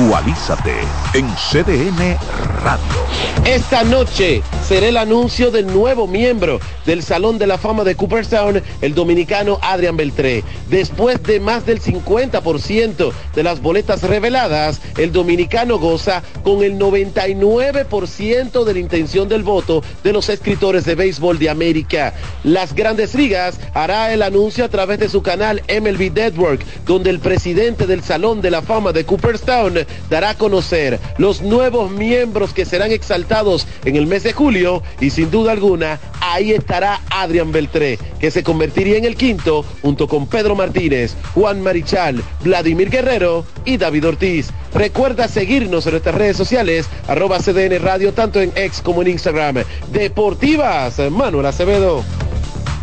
[0.00, 0.80] Actualízate
[1.12, 2.16] en CDN
[2.64, 3.04] Radio.
[3.44, 8.62] Esta noche será el anuncio del nuevo miembro del Salón de la Fama de Cooperstown,
[8.80, 10.44] el dominicano Adrian Beltré.
[10.68, 18.62] Después de más del 50% de las boletas reveladas, el dominicano goza con el 99%
[18.62, 22.14] de la intención del voto de los escritores de béisbol de América.
[22.44, 27.18] Las grandes ligas hará el anuncio a través de su canal MLB Network, donde el
[27.18, 32.64] presidente del Salón de la Fama de Cooperstown dará a conocer los nuevos miembros que
[32.64, 34.59] serán exaltados en el mes de julio
[35.00, 40.06] y sin duda alguna ahí estará Adrián Beltré, que se convertiría en el quinto junto
[40.06, 44.50] con Pedro Martínez, Juan Marichal, Vladimir Guerrero y David Ortiz.
[44.74, 49.64] Recuerda seguirnos en nuestras redes sociales, arroba CDN Radio, tanto en X como en Instagram.
[49.92, 52.04] Deportivas, Manuel Acevedo.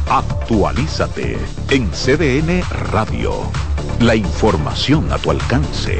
[0.10, 1.38] Actualízate
[1.70, 3.34] en CDN Radio.
[4.00, 6.00] La información a tu alcance.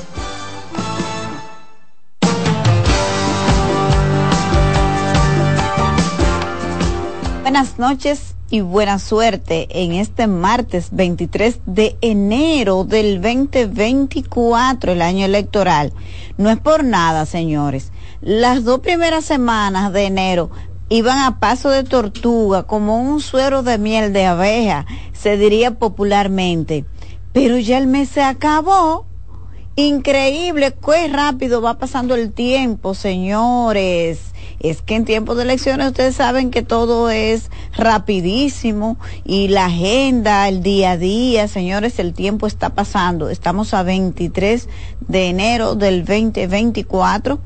[7.51, 15.25] Buenas noches y buena suerte en este martes 23 de enero del 2024, el año
[15.25, 15.91] electoral.
[16.37, 17.91] No es por nada, señores.
[18.21, 20.49] Las dos primeras semanas de enero
[20.87, 26.85] iban a paso de tortuga, como un suero de miel de abeja, se diría popularmente.
[27.33, 29.07] Pero ya el mes se acabó.
[29.75, 34.30] Increíble, qué rápido va pasando el tiempo, señores
[34.63, 40.47] es que en tiempos de elecciones ustedes saben que todo es rapidísimo y la agenda,
[40.47, 43.29] el día a día, señores, el tiempo está pasando.
[43.29, 44.69] Estamos a 23
[45.07, 47.39] de enero del 2024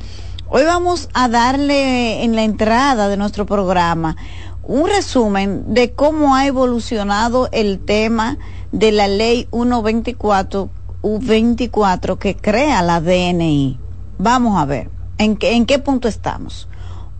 [0.48, 4.16] Hoy vamos a darle en la entrada de nuestro programa
[4.66, 8.38] un resumen de cómo ha evolucionado el tema
[8.72, 10.68] de la ley 124
[11.02, 13.78] 24 que crea la DNI.
[14.18, 16.68] Vamos a ver, ¿en qué, ¿en qué punto estamos?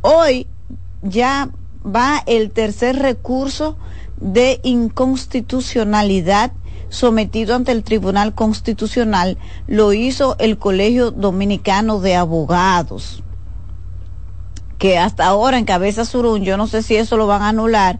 [0.00, 0.48] Hoy
[1.02, 1.50] ya
[1.84, 3.76] va el tercer recurso
[4.20, 6.52] de inconstitucionalidad
[6.88, 9.38] sometido ante el Tribunal Constitucional.
[9.68, 13.22] Lo hizo el Colegio Dominicano de Abogados
[14.78, 17.98] que hasta ahora en Cabeza Surún, yo no sé si eso lo van a anular,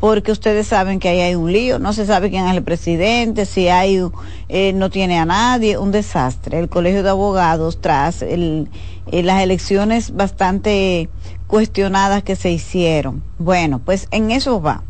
[0.00, 3.46] porque ustedes saben que ahí hay un lío, no se sabe quién es el presidente,
[3.46, 4.02] si hay,
[4.48, 6.58] eh, no tiene a nadie, un desastre.
[6.58, 8.68] El Colegio de Abogados, tras el,
[9.10, 11.08] eh, las elecciones bastante
[11.46, 13.22] cuestionadas que se hicieron.
[13.38, 14.82] Bueno, pues en eso va.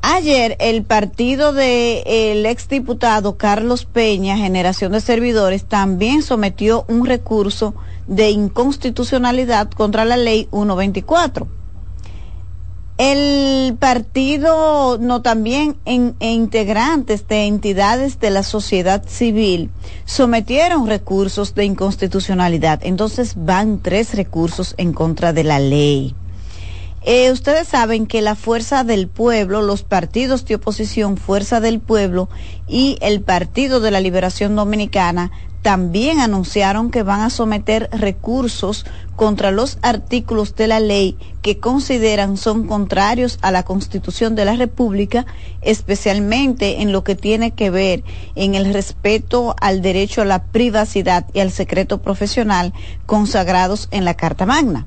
[0.00, 7.74] Ayer el partido del de, exdiputado Carlos Peña, Generación de Servidores, también sometió un recurso
[8.06, 11.48] de inconstitucionalidad contra la ley 124.
[12.98, 19.70] El partido, no también en, integrantes de entidades de la sociedad civil
[20.04, 22.80] sometieron recursos de inconstitucionalidad.
[22.82, 26.14] Entonces van tres recursos en contra de la ley.
[27.04, 32.28] Eh, ustedes saben que la Fuerza del Pueblo, los partidos de oposición Fuerza del Pueblo
[32.66, 35.30] y el Partido de la Liberación Dominicana
[35.62, 38.86] también anunciaron que van a someter recursos
[39.16, 44.54] contra los artículos de la ley que consideran son contrarios a la Constitución de la
[44.54, 45.26] República,
[45.60, 48.04] especialmente en lo que tiene que ver
[48.34, 52.72] en el respeto al derecho a la privacidad y al secreto profesional
[53.06, 54.86] consagrados en la Carta Magna.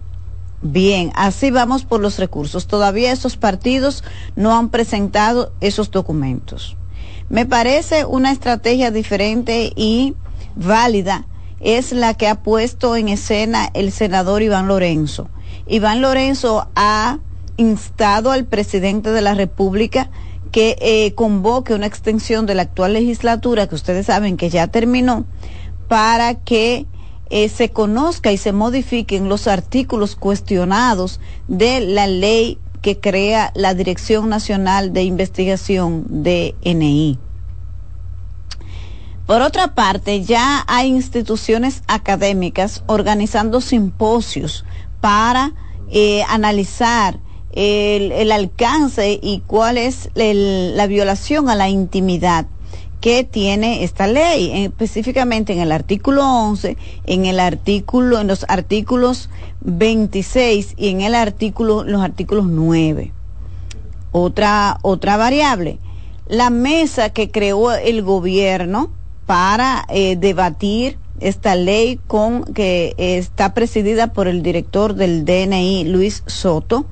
[0.62, 2.68] Bien, así vamos por los recursos.
[2.68, 4.04] Todavía esos partidos
[4.36, 6.78] no han presentado esos documentos.
[7.30, 10.16] Me parece una estrategia diferente y
[10.56, 11.25] válida
[11.60, 15.30] es la que ha puesto en escena el senador Iván Lorenzo.
[15.68, 17.19] Iván Lorenzo ha
[17.58, 20.10] instado al presidente de la República
[20.52, 25.25] que eh, convoque una extensión de la actual legislatura, que ustedes saben que ya terminó,
[25.88, 26.86] para que
[27.33, 33.74] eh, se conozca y se modifiquen los artículos cuestionados de la ley que crea la
[33.74, 36.56] Dirección Nacional de Investigación de.
[39.25, 44.66] Por otra parte, ya hay instituciones académicas organizando simposios
[45.00, 45.54] para
[45.89, 47.18] eh, analizar
[47.54, 52.45] el, alcance y cuál es la violación a la intimidad
[53.01, 56.77] que tiene esta ley, específicamente en el artículo 11,
[57.07, 59.30] en el artículo, en los artículos
[59.62, 63.12] 26 y en el artículo, los artículos 9.
[64.12, 65.80] Otra, otra variable,
[66.27, 68.92] la mesa que creó el gobierno
[69.25, 76.24] para eh, debatir esta ley con que está presidida por el director del DNI Luis
[76.27, 76.86] Soto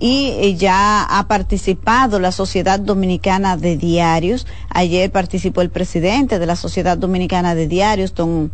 [0.00, 4.46] y eh, ya ha participado la Sociedad Dominicana de Diarios.
[4.70, 8.50] Ayer participó el presidente de la Sociedad Dominicana de Diarios, don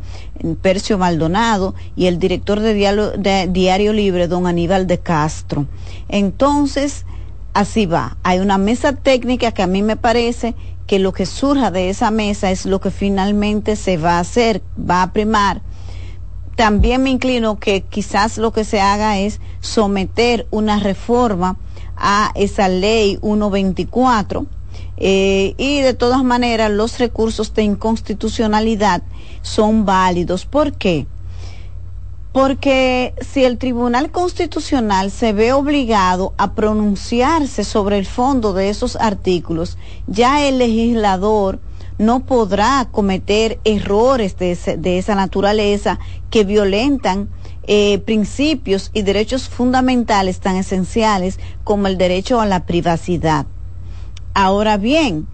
[0.61, 5.67] Percio Maldonado, y el director de Diario, de Diario Libre, don Aníbal de Castro.
[6.09, 7.07] Entonces,
[7.55, 8.17] así va.
[8.25, 10.57] Hay una mesa técnica que a mí me parece
[10.89, 14.63] que lo que surja de esa mesa es lo que finalmente se va a hacer,
[14.79, 15.63] va a primar.
[16.57, 21.57] También me inclino que quizás lo que se haga es someter una reforma
[21.97, 24.47] a esa ley 124
[24.97, 29.03] eh, y de todas maneras los recursos de inconstitucionalidad
[29.43, 30.47] son válidos.
[30.47, 31.07] ¿Por qué?
[32.37, 38.97] porque si el Tribunal Constitucional se ve obligado a pronunciarse sobre el fondo de esos
[38.97, 41.61] artículos, ya el legislador
[41.99, 45.99] no podrá cometer errores de, esa naturaleza
[46.31, 47.29] que violentan
[47.67, 53.47] eh, principios y derechos fundamentales tan esenciales como el derecho a la privacidad.
[54.35, 55.27] Ahora bien,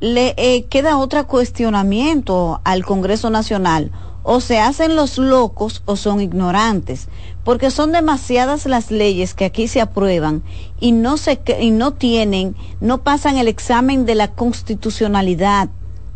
[0.00, 3.90] le eh, queda otro cuestionamiento al Congreso Nacional.
[4.26, 7.08] O se hacen los locos o son ignorantes,
[7.44, 10.42] porque son demasiadas las leyes que aquí se aprueban
[10.80, 15.68] y no se y no tienen, no pasan el examen de la constitucionalidad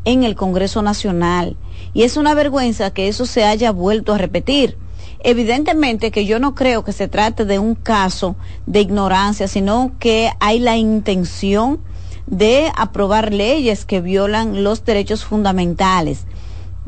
[0.09, 1.57] en el Congreso Nacional
[1.95, 4.77] y es una vergüenza que eso se haya vuelto a repetir.
[5.21, 10.31] Evidentemente que yo no creo que se trate de un caso de ignorancia, sino que
[10.41, 11.81] hay la intención
[12.27, 16.25] de aprobar leyes que violan los derechos fundamentales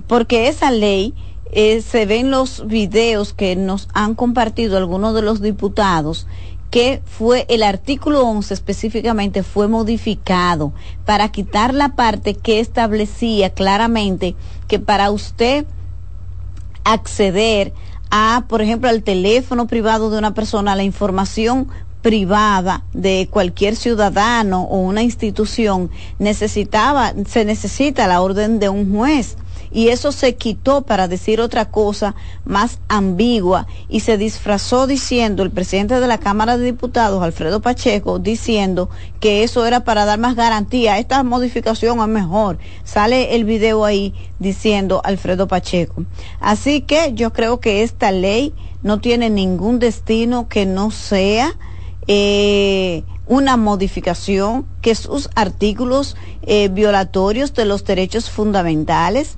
[0.07, 1.15] porque esa ley
[1.53, 6.27] eh, se ve en los videos que nos han compartido algunos de los diputados
[6.71, 10.73] que fue el artículo 11 específicamente fue modificado
[11.05, 14.37] para quitar la parte que establecía claramente
[14.69, 15.67] que para usted
[16.85, 17.73] acceder
[18.11, 21.69] a, por ejemplo, al teléfono privado de una persona, la información
[22.03, 29.37] privada de cualquier ciudadano o una institución necesitaba, se necesita la orden de un juez
[29.73, 35.51] y eso se quitó para decir otra cosa más ambigua y se disfrazó diciendo el
[35.51, 40.35] presidente de la Cámara de Diputados, Alfredo Pacheco, diciendo que eso era para dar más
[40.35, 40.99] garantía.
[40.99, 42.59] Esta modificación es mejor.
[42.85, 46.05] Sale el video ahí diciendo Alfredo Pacheco.
[46.41, 51.57] Así que yo creo que esta ley no tiene ningún destino que no sea
[52.07, 59.37] eh, una modificación, que sus artículos eh, violatorios de los derechos fundamentales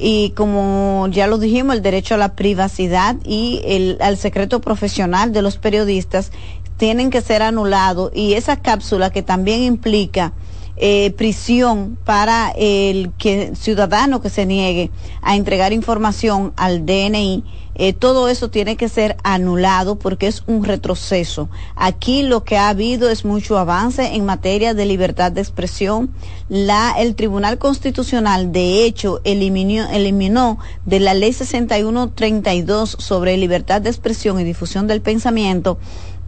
[0.00, 5.32] y como ya lo dijimos, el derecho a la privacidad y el, al secreto profesional
[5.32, 6.32] de los periodistas
[6.76, 10.32] tienen que ser anulados y esa cápsula que también implica
[10.76, 14.90] eh, prisión para el que, ciudadano que se niegue
[15.20, 17.44] a entregar información al DNI.
[17.76, 21.48] Eh, todo eso tiene que ser anulado porque es un retroceso.
[21.76, 26.10] Aquí lo que ha habido es mucho avance en materia de libertad de expresión.
[26.48, 33.90] La, el Tribunal Constitucional, de hecho, eliminó, eliminó de la Ley 6132 sobre libertad de
[33.90, 35.78] expresión y difusión del pensamiento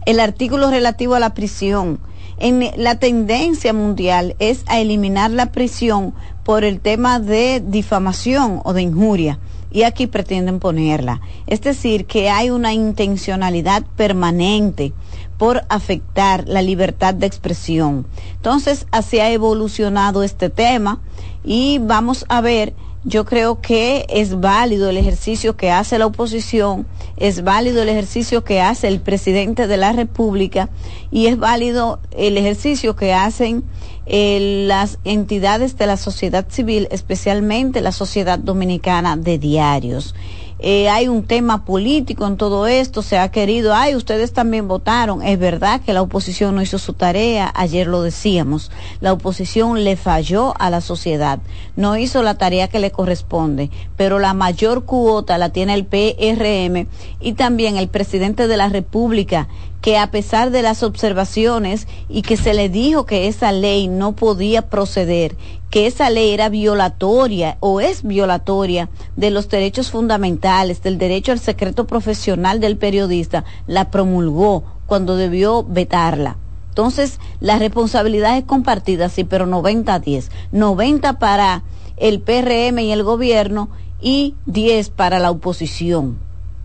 [0.05, 1.99] el artículo relativo a la prisión.
[2.77, 8.81] La tendencia mundial es a eliminar la prisión por el tema de difamación o de
[8.81, 9.39] injuria
[9.73, 11.19] y aquí pretenden ponerla.
[11.47, 14.93] Es decir, que hay una intencionalidad permanente
[15.37, 18.05] por afectar la libertad de expresión.
[18.35, 21.01] Entonces, así ha evolucionado este tema
[21.43, 22.73] y vamos a ver
[23.05, 26.87] yo creo que es válido el ejercicio que hace la oposición,
[27.17, 30.69] es válido el ejercicio que hace el presidente de la República
[31.11, 33.65] y es válido el ejercicio que hacen
[34.05, 40.13] eh, las entidades de la sociedad civil, especialmente la sociedad dominicana de diarios.
[40.65, 45.21] Eh, hay un tema político en todo esto, se ha querido, ay, ustedes también votaron,
[45.21, 49.97] es verdad que la oposición no hizo su tarea, ayer lo decíamos, la oposición le
[49.97, 51.39] falló a la sociedad,
[51.75, 56.87] no hizo la tarea que le corresponde, pero la mayor cuota la tiene el PRM
[57.19, 59.49] y también el presidente de la República,
[59.83, 64.13] que a pesar de las observaciones y que se le dijo que esa ley no
[64.15, 65.35] podía proceder,
[65.69, 71.39] que esa ley era violatoria o es violatoria de los derechos fundamentales, del derecho al
[71.39, 76.37] secreto profesional del periodista, la promulgó cuando debió vetarla.
[76.69, 80.31] Entonces, la responsabilidad es compartida, sí, pero 90 a 10.
[80.53, 81.63] 90 para
[81.97, 83.67] el PRM y el gobierno
[83.99, 86.22] y 10 para la oposición.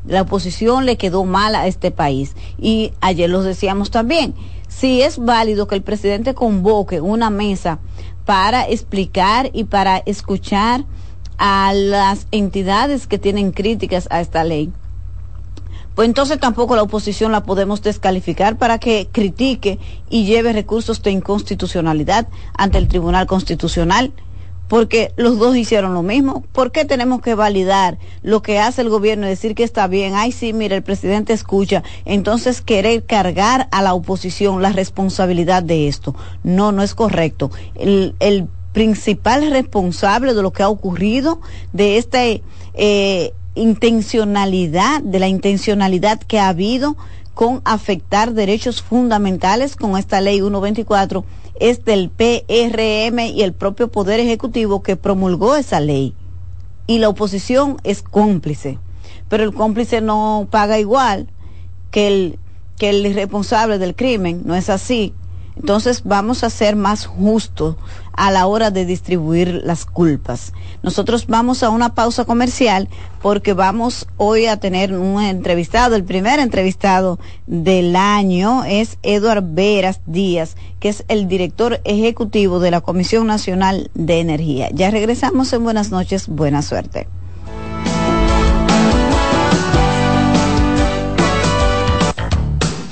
[0.08, 2.34] La oposición le quedó mal a este país.
[2.58, 4.34] Y ayer los decíamos también,
[4.66, 7.78] si es válido que el presidente convoque una mesa
[8.24, 10.84] para explicar y para escuchar
[11.36, 14.72] a las entidades que tienen críticas a esta ley,
[15.94, 21.10] pues entonces tampoco la oposición la podemos descalificar para que critique y lleve recursos de
[21.10, 24.12] inconstitucionalidad ante el Tribunal Constitucional
[24.68, 26.44] porque los dos hicieron lo mismo.
[26.52, 30.14] ¿Por qué tenemos que validar lo que hace el gobierno y decir que está bien?
[30.14, 31.82] Ay, sí, mire, el presidente escucha.
[32.04, 36.14] Entonces querer cargar a la oposición la responsabilidad de esto.
[36.44, 37.50] No, no es correcto.
[37.74, 41.40] El, el principal responsable de lo que ha ocurrido,
[41.72, 46.96] de esta eh, intencionalidad, de la intencionalidad que ha habido
[47.38, 51.24] con afectar derechos fundamentales con esta ley 124
[51.60, 56.16] es del PRM y el propio Poder Ejecutivo que promulgó esa ley.
[56.88, 58.80] Y la oposición es cómplice.
[59.28, 61.28] Pero el cómplice no paga igual
[61.92, 62.38] que el,
[62.76, 64.42] que el responsable del crimen.
[64.44, 65.14] No es así.
[65.60, 67.76] Entonces vamos a ser más justos
[68.12, 70.52] a la hora de distribuir las culpas.
[70.82, 72.88] Nosotros vamos a una pausa comercial
[73.22, 80.00] porque vamos hoy a tener un entrevistado, el primer entrevistado del año es Eduard Veras
[80.06, 84.70] Díaz, que es el director ejecutivo de la Comisión Nacional de Energía.
[84.72, 87.08] Ya regresamos en Buenas noches, buena suerte.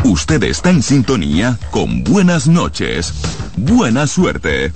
[0.09, 3.13] Usted está en sintonía con Buenas noches.
[3.57, 4.73] Buena suerte.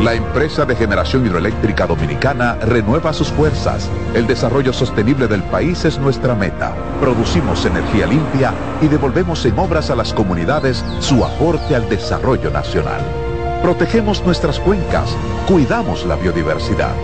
[0.00, 3.90] La empresa de generación hidroeléctrica dominicana renueva sus fuerzas.
[4.14, 6.74] El desarrollo sostenible del país es nuestra meta.
[7.00, 13.02] Producimos energía limpia y devolvemos en obras a las comunidades su aporte al desarrollo nacional.
[13.64, 15.16] Protegemos nuestras cuencas,
[15.48, 16.94] cuidamos la biodiversidad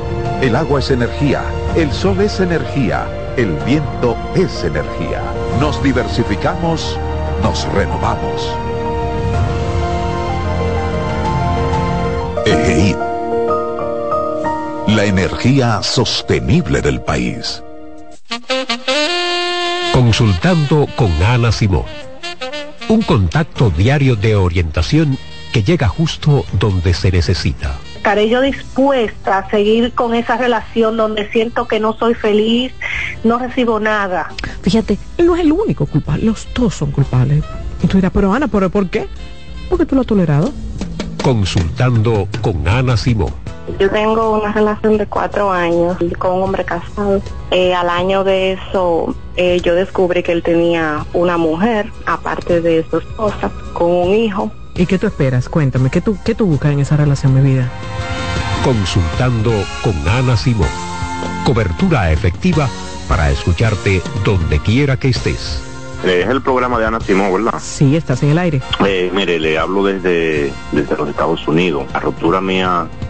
[0.41, 1.43] el agua es energía,
[1.77, 5.21] el sol es energía, el viento es energía.
[5.61, 6.97] Nos diversificamos,
[7.43, 8.51] nos renovamos.
[12.47, 12.97] EGI.
[14.95, 17.63] La energía sostenible del país.
[19.93, 21.85] Consultando con Ana Simón.
[22.89, 25.19] Un contacto diario de orientación
[25.53, 31.31] que llega justo donde se necesita estaré yo dispuesta a seguir con esa relación donde
[31.31, 32.73] siento que no soy feliz,
[33.25, 34.33] no recibo nada.
[34.63, 37.45] Fíjate, él no es el único culpable, los dos son culpables.
[37.83, 39.07] Y tú dirás, pero Ana, ¿pero por qué?
[39.69, 40.51] Porque tú lo has tolerado.
[41.23, 43.35] Consultando con Ana Simón.
[43.79, 47.21] Yo tengo una relación de cuatro años con un hombre casado.
[47.51, 52.83] Eh, al año de eso, eh, yo descubrí que él tenía una mujer, aparte de
[52.89, 54.51] su esposa, con un hijo.
[54.75, 55.49] ¿Y qué tú esperas?
[55.49, 57.71] Cuéntame, ¿qué tú, qué tú buscas en esa relación, mi vida?
[58.65, 60.69] Consultando con Ana Simón.
[61.45, 62.69] Cobertura efectiva
[63.09, 65.63] para escucharte donde quiera que estés.
[66.05, 67.61] Es el programa de Ana Simón, ¿verdad?
[67.61, 68.63] Sí, estás en el aire.
[68.87, 71.85] Eh, mire, le hablo desde, desde los Estados Unidos.
[71.93, 72.87] La ruptura mía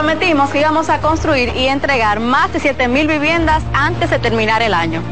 [0.00, 4.62] Prometimos que íbamos a construir y entregar más de 7 mil viviendas antes de terminar
[4.62, 5.02] el año.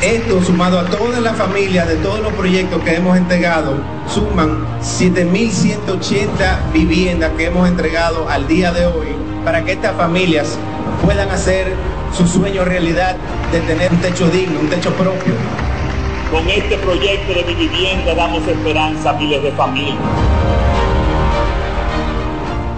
[0.00, 3.74] Esto sumado a todas las familias de todos los proyectos que hemos entregado,
[4.08, 9.08] suman 7.180 viviendas que hemos entregado al día de hoy
[9.44, 10.58] para que estas familias
[11.04, 11.74] puedan hacer
[12.16, 13.16] su sueño realidad
[13.52, 15.34] de tener un techo digno, un techo propio.
[16.30, 19.98] Con este proyecto de mi vivienda damos esperanza a miles de familias.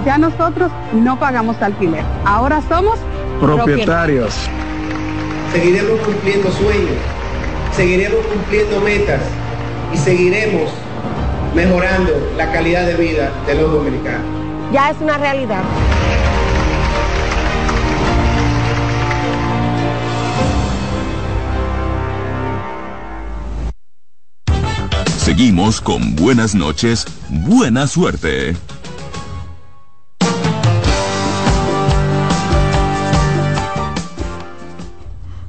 [0.05, 2.99] Ya nosotros no pagamos alquiler, ahora somos
[3.41, 4.35] propietarios.
[5.53, 6.97] Seguiremos cumpliendo sueños,
[7.73, 9.21] seguiremos cumpliendo metas
[9.95, 10.73] y seguiremos
[11.55, 14.23] mejorando la calidad de vida de los dominicanos.
[14.73, 15.63] Ya es una realidad.
[25.19, 28.57] Seguimos con buenas noches, buena suerte.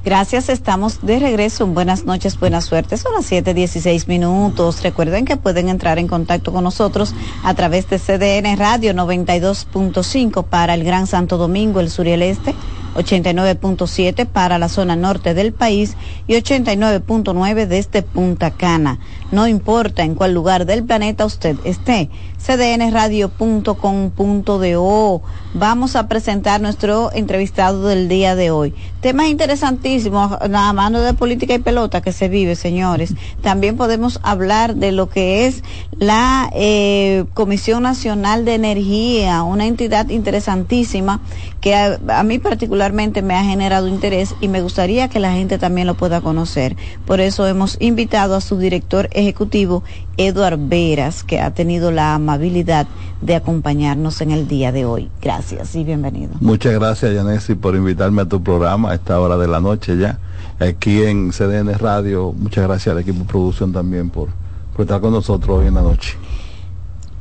[0.04, 1.66] Gracias, estamos de regreso.
[1.66, 2.98] Buenas noches, buena suerte.
[2.98, 4.82] Son las 7:16 minutos.
[4.82, 10.74] Recuerden que pueden entrar en contacto con nosotros a través de CDN Radio 92.5 para
[10.74, 12.54] el Gran Santo Domingo, el sur y el este.
[12.94, 15.96] 89.7 para la zona norte del país
[16.26, 18.98] y 89.9 desde Punta Cana.
[19.32, 22.08] No importa en cuál lugar del planeta usted esté,
[22.44, 25.22] cdnradio.com.do.
[25.54, 28.74] Vamos a presentar nuestro entrevistado del día de hoy.
[29.00, 33.14] Temas interesantísimos, la mano de política y pelota que se vive, señores.
[33.40, 35.62] También podemos hablar de lo que es
[35.98, 41.20] la eh, Comisión Nacional de Energía, una entidad interesantísima
[41.60, 45.58] que a, a mí particularmente me ha generado interés y me gustaría que la gente
[45.58, 46.76] también lo pueda conocer.
[47.06, 49.84] Por eso hemos invitado a su director ejecutivo,
[50.16, 52.86] Eduard Veras, que ha tenido la amabilidad
[53.20, 55.10] de acompañarnos en el día de hoy.
[55.22, 56.34] Gracias y bienvenido.
[56.40, 60.18] Muchas gracias, Yanesi, por invitarme a tu programa a esta hora de la noche ya,
[60.60, 62.32] aquí en CDN Radio.
[62.32, 64.28] Muchas gracias al equipo de producción también por,
[64.72, 66.16] por estar con nosotros hoy en la noche.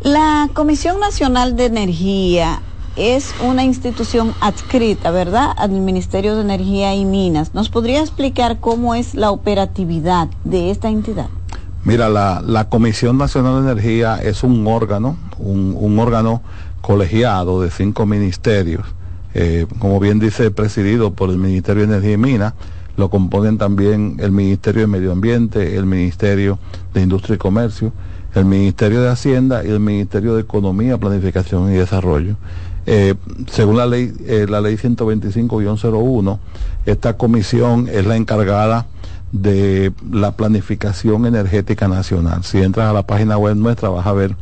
[0.01, 2.62] La Comisión Nacional de Energía
[2.95, 7.53] es una institución adscrita, ¿verdad?, al Ministerio de Energía y Minas.
[7.53, 11.29] ¿Nos podría explicar cómo es la operatividad de esta entidad?
[11.86, 16.41] Mira, la, la Comisión Nacional de Energía es un órgano, un, un órgano
[16.82, 18.86] colegiado de cinco ministerios,
[19.34, 22.54] eh, como bien dice, presidido por el Ministerio de Energía y Minas,
[22.96, 26.58] lo componen también el Ministerio de Medio Ambiente, el Ministerio
[26.93, 27.91] de Industria y Comercio,
[28.36, 32.38] el Ministerio de Hacienda y el Ministerio de Economía, Planificación y Desarrollo.
[32.86, 33.15] Eh,
[33.50, 36.39] según la ley, eh, la ley 125-01,
[36.86, 38.88] esta comisión es la encargada
[39.34, 42.43] de la planificación energética nacional.
[42.43, 44.36] Si entras a la página web nuestra vas a ver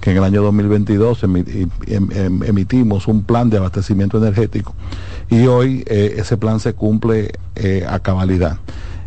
[0.00, 1.44] que en el año 2022 emi
[1.86, 4.74] em em emitimos un plan de abastecimiento energético
[5.28, 8.58] y hoy eh, ese plan se cumple eh, a cabalidad.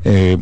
[0.04, 0.38] Eh,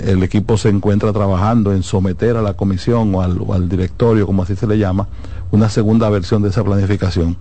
[0.00, 4.56] el equipo se encuentra trabajando en someter a la comisión o al, directorio, como así
[4.56, 5.08] se le llama,
[5.50, 7.36] una segunda versión de esa planificación.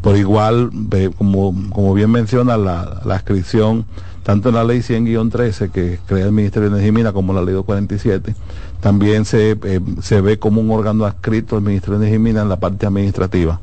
[0.00, 0.70] Por igual,
[1.16, 3.86] como, como bien menciona la, la inscripción
[4.24, 7.36] tanto en la ley 100-13 que crea el Ministerio de Energía y Minas como en
[7.36, 8.34] la ley 247,
[8.80, 12.42] también se, eh, se ve como un órgano adscrito al Ministerio de Energía y Minas
[12.42, 13.60] en la parte administrativa.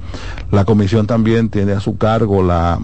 [0.51, 2.79] La comisión también tiene a su cargo la,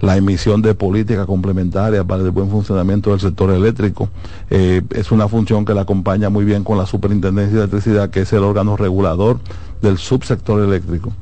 [0.00, 4.08] la emisión de políticas complementarias para el buen funcionamiento del sector eléctrico.
[4.48, 8.20] Eh, es una función que la acompaña muy bien con la Superintendencia de Electricidad, que
[8.20, 9.40] es el órgano regulador
[9.82, 11.12] del subsector eléctrico.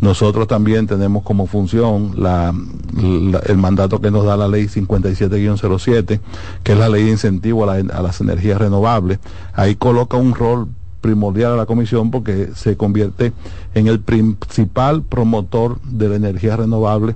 [0.00, 6.20] Nosotros también tenemos como función el mandato que nos da la ley 57-07,
[6.62, 9.20] que es la ley de incentivo a las energías renovables.
[9.54, 10.68] Ahí coloca un rol
[11.00, 13.32] primordial a la comisión porque se convierte
[13.74, 17.14] en el principal promotor de la energía renovable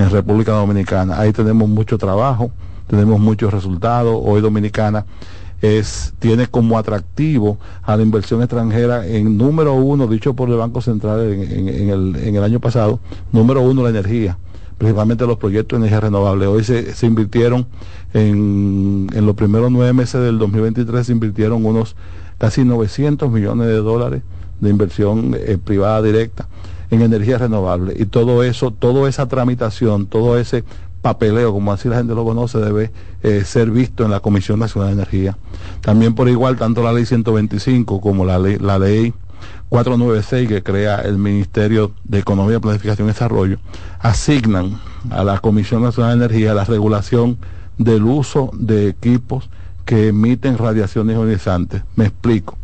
[0.00, 1.18] en República Dominicana.
[1.18, 2.50] Ahí tenemos mucho trabajo,
[2.86, 4.18] tenemos muchos resultados.
[4.22, 5.04] Hoy Dominicana
[5.60, 10.80] es, tiene como atractivo a la inversión extranjera en número uno, dicho por el Banco
[10.80, 13.00] Central en, el, en el año pasado,
[13.32, 14.38] número uno la energía
[14.78, 16.46] principalmente los proyectos de energía renovable.
[16.46, 17.66] Hoy se, se invirtieron
[18.14, 21.96] en, en, los primeros nueve meses del 2023, se invirtieron unos
[22.38, 24.22] casi 900 millones de dólares
[24.58, 26.48] de inversión eh, privada directa
[26.90, 27.94] en energía renovable.
[27.98, 30.64] Y todo eso, toda esa tramitación, todo ese
[31.02, 32.90] papeleo, como así la gente lo conoce, debe
[33.22, 35.38] eh, ser visto en la Comisión Nacional de Energía.
[35.80, 39.14] También por igual, tanto la ley 125 como la ley, la ley
[39.70, 43.58] 496 que crea el Ministerio de Economía, Planificación y Desarrollo,
[44.00, 47.38] asignan a la Comisión Nacional de Energía la regulación
[47.78, 49.48] del uso de equipos
[49.86, 51.82] que emiten radiaciones ionizantes.
[51.96, 52.58] Me explico.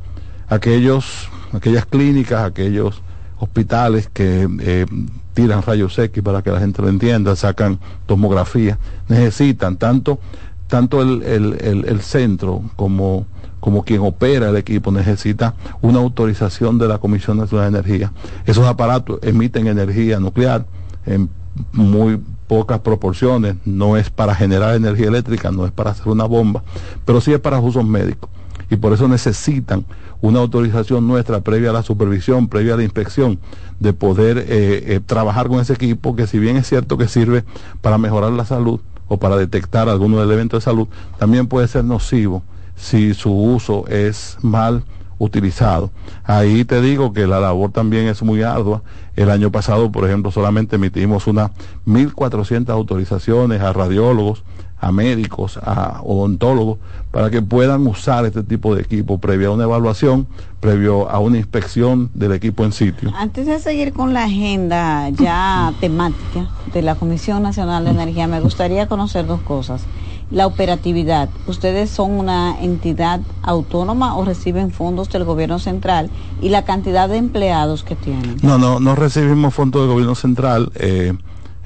[0.48, 3.02] Aquellos, aquellas clínicas, aquellos
[3.38, 4.86] hospitales que eh,
[5.34, 10.18] tiran rayos X para que la gente lo entienda, sacan tomografía, necesitan tanto,
[10.66, 13.26] tanto el, el, el, centro como,
[13.60, 18.12] como quien opera el equipo necesita una autorización de la Comisión Nacional de Energía.
[18.46, 20.64] Esos aparatos emiten energía nuclear
[21.04, 21.28] en
[21.72, 26.62] muy pocas proporciones, no es para generar energía eléctrica, no es para hacer una bomba,
[27.04, 28.30] pero sí es para usos médicos.
[28.70, 29.84] Y por eso necesitan
[30.20, 33.38] una autorización nuestra previa a la supervisión, previa a la inspección,
[33.80, 37.44] de poder eh, eh, trabajar con ese equipo que si bien es cierto que sirve
[37.80, 42.42] para mejorar la salud o para detectar algunos elementos de salud, también puede ser nocivo
[42.74, 44.84] si su uso es mal
[45.18, 45.90] utilizado.
[46.24, 48.82] Ahí te digo que la labor también es muy ardua.
[49.14, 51.50] El año pasado, por ejemplo, solamente emitimos unas
[51.86, 54.44] 1.400 autorizaciones a radiólogos,
[54.78, 56.78] a médicos, a odontólogos,
[57.10, 60.26] para que puedan usar este tipo de equipo previo a una evaluación,
[60.60, 63.10] previo a una inspección del equipo en sitio.
[63.16, 68.40] Antes de seguir con la agenda ya temática de la Comisión Nacional de Energía, me
[68.40, 69.82] gustaría conocer dos cosas.
[70.30, 76.10] La operatividad, ¿ustedes son una entidad autónoma o reciben fondos del gobierno central?
[76.42, 78.36] Y la cantidad de empleados que tienen.
[78.42, 80.72] No, no, no recibimos fondos del gobierno central.
[80.74, 81.12] Eh,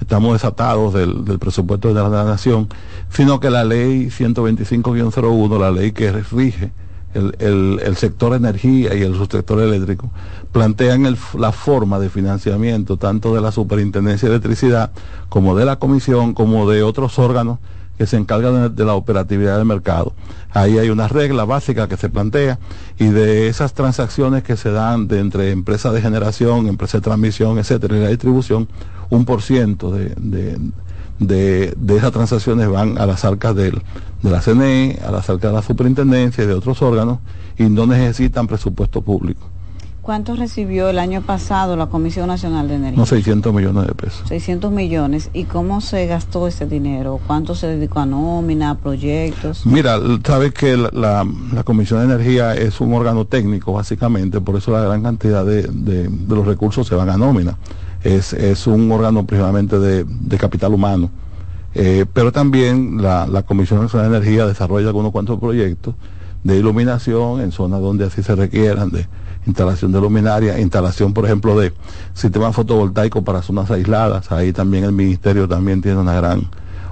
[0.00, 2.68] estamos desatados del, presupuesto de la, nación,
[3.10, 6.72] sino que la ley 125-01, la ley que rige
[7.14, 10.10] el, sector energía y el subsector eléctrico,
[10.52, 14.92] plantean la forma de financiamiento tanto de la Superintendencia de Electricidad
[15.28, 17.58] como de la Comisión, como de otros órganos
[17.98, 20.14] que se encargan de, la operatividad del mercado.
[20.52, 22.58] Ahí hay una regla básica que se plantea
[22.98, 27.58] y de esas transacciones que se dan de entre empresas de generación, empresas de transmisión,
[27.58, 28.68] etcétera, y la distribución,
[29.10, 30.14] un por ciento de,
[31.20, 33.72] esas transacciones van a las arcas de
[34.22, 37.18] la CNE, a las arcas de la superintendencia y de otros órganos
[37.58, 39.46] y no necesitan presupuesto público.
[40.02, 42.98] ¿Cuánto recibió el año pasado la Comisión Nacional de Energía?
[42.98, 44.22] No, 600 millones de pesos.
[44.28, 45.30] 600 millones.
[45.34, 47.20] ¿Y cómo se gastó ese dinero?
[47.26, 49.66] ¿Cuánto se dedicó a nómina, a proyectos?
[49.66, 51.24] Mira, sabes que la,
[51.64, 56.10] Comisión de Energía es un órgano técnico, básicamente, por eso la gran cantidad de, de
[56.28, 57.56] los recursos se van a nómina
[58.02, 61.10] es, es un órgano principalmente de, de capital humano.
[61.74, 65.94] Eh, pero también la, la, Comisión Nacional de Energía desarrolla algunos cuantos proyectos
[66.42, 69.06] de iluminación en zonas donde así se requieran, de
[69.46, 71.72] instalación de luminaria, instalación, por ejemplo, de
[72.14, 74.32] sistemas fotovoltaicos para zonas aisladas.
[74.32, 76.48] Ahí también el Ministerio también tiene una gran,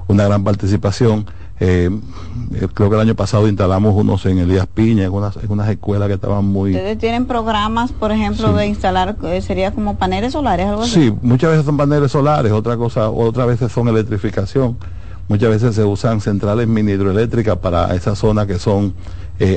[0.06, 1.26] una gran participación.
[1.60, 1.90] Eh,
[2.54, 5.68] eh, creo que el año pasado instalamos unos en Elías Piña, en unas, en unas
[5.68, 6.70] escuelas que estaban muy...
[6.70, 10.92] ¿Ustedes tienen programas, por ejemplo, de instalar, eh, sería como paneles solares, algo así?
[11.08, 14.76] Sí, muchas veces son paneles solares, otra cosa, otras veces son electrificación.
[15.28, 18.94] Muchas veces se usan centrales mini hidroeléctricas para esas zonas que son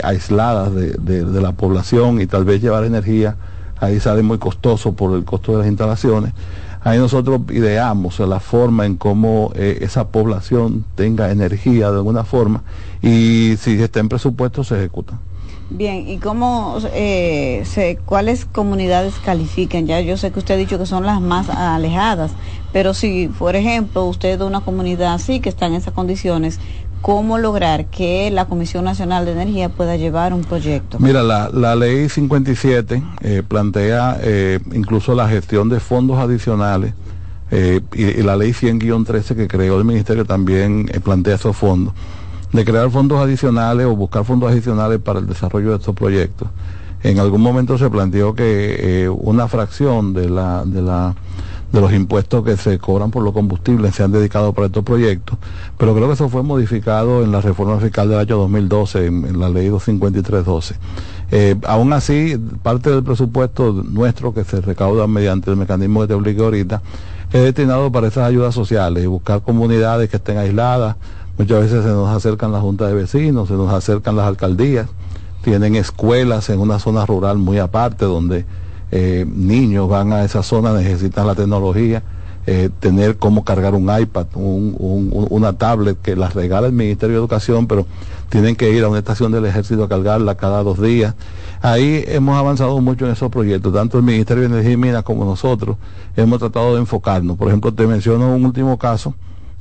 [0.03, 3.35] aisladas de, de la población y tal vez llevar energía
[3.79, 6.33] ahí sale muy costoso por el costo de las instalaciones
[6.83, 12.63] ahí nosotros ideamos la forma en cómo eh, esa población tenga energía de alguna forma
[13.01, 15.19] y si está en presupuesto se ejecuta.
[15.73, 17.63] Bien, ¿y cómo, eh,
[18.05, 19.87] cuáles comunidades califican?
[19.87, 22.31] Ya yo sé que usted ha dicho que son las más alejadas,
[22.73, 26.59] pero si, por ejemplo, usted de una comunidad así que está en esas condiciones,
[27.01, 30.99] cómo lograr que la Comisión Nacional de Energía pueda llevar un proyecto.
[30.99, 36.93] Mira, la, la ley 57 eh, plantea eh, incluso la gestión de fondos adicionales
[37.49, 41.93] eh, y, la ley 100-13 que creó el Ministerio también plantea esos fondos,
[42.53, 46.47] de crear fondos adicionales o buscar fondos adicionales para el desarrollo de estos proyectos.
[47.03, 51.15] En algún momento se planteó que una fracción de la, de la
[51.71, 55.37] de los impuestos que se cobran por los combustibles se han dedicado para estos proyectos,
[55.77, 59.49] pero creo que eso fue modificado en la reforma fiscal del año 2012, en, la
[59.49, 60.75] ley 25312.
[61.31, 66.13] Eh, aún así, parte del presupuesto nuestro que se recauda mediante el mecanismo que te
[66.13, 66.81] obligo ahorita,
[67.31, 70.97] es destinado para esas ayudas sociales y buscar comunidades que estén aisladas.
[71.37, 74.87] Muchas veces se nos acercan las juntas de vecinos, se nos acercan las alcaldías,
[75.41, 78.45] tienen escuelas en una zona rural muy aparte donde
[78.91, 82.03] eh, niños van a esa zona, necesitan la tecnología
[82.47, 87.67] eh, tener cómo cargar un iPad, una tablet que las regala el Ministerio de Educación,
[87.67, 87.85] pero
[88.29, 91.13] tienen que ir a una estación del ejército a cargarla cada dos días.
[91.61, 95.23] Ahí hemos avanzado mucho en esos proyectos, tanto el Ministerio de Energía y Minas como
[95.23, 95.77] nosotros
[96.15, 97.37] hemos tratado de enfocarnos.
[97.37, 99.13] Por ejemplo, te menciono un último caso,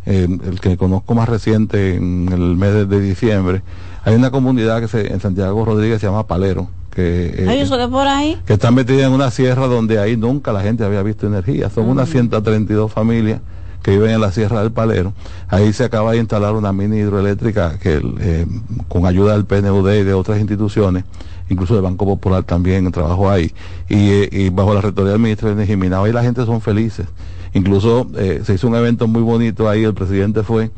[0.07, 3.63] eh, el que conozco más reciente en el mes de, diciembre.
[4.05, 8.37] Hay una comunidad que se, en Santiago Rodríguez se llama Palero, que, eh, por ahí?
[8.45, 11.71] que están metidas en una sierra donde ahí nunca la gente había visto energía.
[11.71, 13.41] Son unas 132 familias
[13.83, 15.13] que viven en la Sierra del Palero.
[15.49, 18.47] Ahí se acaba de instalar una mini hidroeléctrica que eh,
[18.89, 21.05] con ayuda del PNUD y de otras instituciones,
[21.49, 23.53] incluso del Banco Popular también trabajó ahí,
[23.89, 27.07] y, eh, bajo la rectoría del ministro de Energía Ahí la gente son felices.
[27.53, 30.71] Incluso eh, se hizo un evento muy bonito ahí, el presidente fue,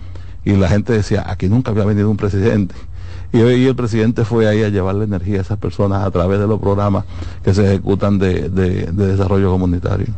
[0.45, 2.75] y la gente decía, aquí nunca había venido un presidente.
[3.33, 6.47] Y hoy el presidente fue ahí a llevarle energía a esas personas a través de
[6.47, 7.05] los programas
[7.43, 10.09] que se ejecutan de desarrollo comunitario.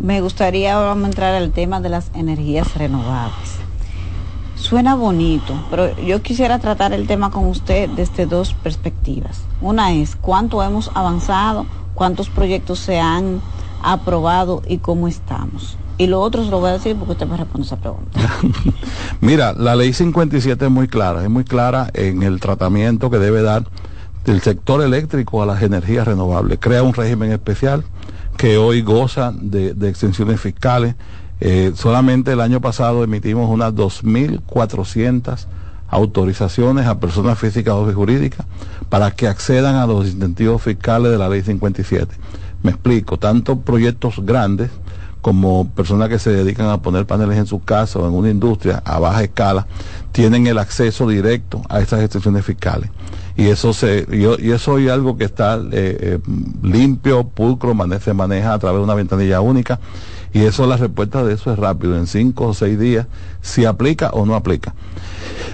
[0.00, 3.58] Me gustaría ahora entrar al tema de las energías renovables.
[4.54, 9.42] Suena bonito, pero yo quisiera tratar el tema con usted desde dos perspectivas.
[9.60, 13.40] Una es cuánto hemos avanzado, cuántos proyectos se han
[13.82, 15.78] aprobado y cómo estamos.
[15.98, 18.20] Y lo otro se lo voy a decir porque usted me responde esa pregunta.
[19.20, 23.42] Mira, la ley 57 es muy clara, es muy clara en el tratamiento que debe
[23.42, 23.64] dar
[24.24, 26.58] del sector eléctrico a las energías renovables.
[26.60, 27.82] Crea un régimen especial
[28.36, 30.94] que hoy goza de, extensiones fiscales.
[31.40, 35.46] Eh, solamente el año pasado emitimos unas 2.400
[35.88, 38.46] autorizaciones a personas físicas o jurídicas
[38.88, 42.14] para que accedan a los incentivos fiscales de la ley 57.
[42.62, 44.70] Me explico, tanto proyectos grandes
[45.20, 48.82] como personas que se dedican a poner paneles en su casa o en una industria
[48.84, 49.66] a baja escala,
[50.12, 52.90] tienen el acceso directo a estas extensiones fiscales.
[53.36, 56.18] Y eso se y, eso es algo que está eh, eh,
[56.62, 59.78] limpio, pulcro, se maneja a través de una ventanilla única
[60.32, 63.06] y eso la respuesta de eso es rápido, en cinco o seis días,
[63.40, 64.74] si aplica o no aplica.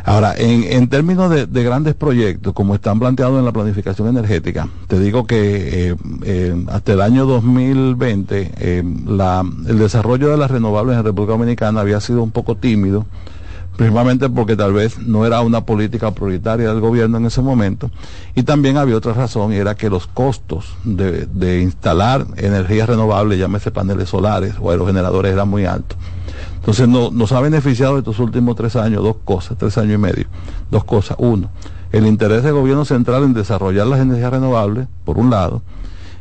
[0.05, 5.27] Ahora, en, términos de, grandes proyectos, como están planteados en la planificación energética, te digo
[5.27, 11.81] que eh, hasta el año 2020 la, el desarrollo de las renovables en República Dominicana
[11.81, 13.07] había sido un poco tímido
[13.77, 17.91] principalmente porque tal vez no era una política prioritaria del gobierno en ese momento.
[18.35, 23.71] Y también había otra razón, y era que los costos de, instalar energías renovables, llámese
[23.71, 25.99] paneles solares o aerogeneradores, eran muy altos.
[26.57, 30.27] Entonces no, nos ha beneficiado estos últimos tres años dos cosas, tres años y medio.
[30.71, 31.17] Dos cosas.
[31.21, 31.51] Uno,
[31.93, 35.63] el interés del gobierno central en desarrollar las energías renovables, por un lado.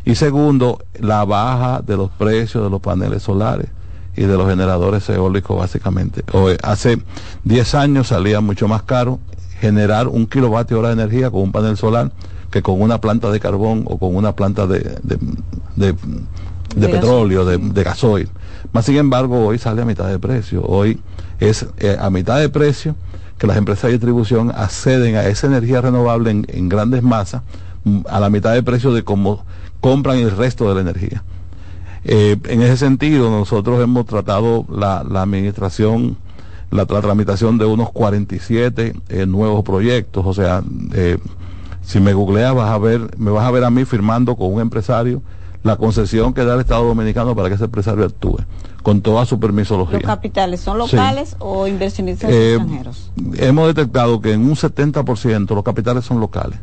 [0.06, 3.70] Y segundo, la baja de los precios de los paneles solares
[4.16, 6.24] y de los generadores eólicos básicamente.
[6.32, 7.02] Hoy, hace
[7.44, 9.20] 10 años salía mucho más caro
[9.60, 12.12] generar un kilovatio hora de energía con un panel solar
[12.52, 14.98] que con una planta de carbón o con una planta de,
[15.76, 15.94] de,
[16.88, 18.30] petróleo, de, gasoil.
[18.72, 20.64] Más sin embargo, hoy sale a mitad de precio.
[20.64, 21.00] Hoy
[21.40, 22.96] es eh, a mitad de precio
[23.40, 27.42] que las empresas de distribución acceden a esa energía renovable en, en grandes masas
[27.86, 29.44] mm, a la mitad de precio de cómo
[29.82, 31.24] compran el resto de la energía.
[32.06, 36.18] Eh, en ese sentido, nosotros hemos tratado la, administración,
[36.72, 40.26] la, tramitación de unos 47 eh, nuevos proyectos.
[40.26, 40.64] O sea,
[40.94, 41.18] eh,
[41.82, 44.62] si me googleas, vas a ver, me vas a ver a mí firmando con un
[44.62, 45.22] empresario
[45.64, 48.38] la concesión que da el Estado Dominicano para que ese empresario actúe,
[48.82, 50.00] con toda su permisología.
[50.00, 53.12] ¿Los capitales son locales o inversionistas extranjeros?
[53.38, 56.60] Hemos detectado que en un 70% los capitales son locales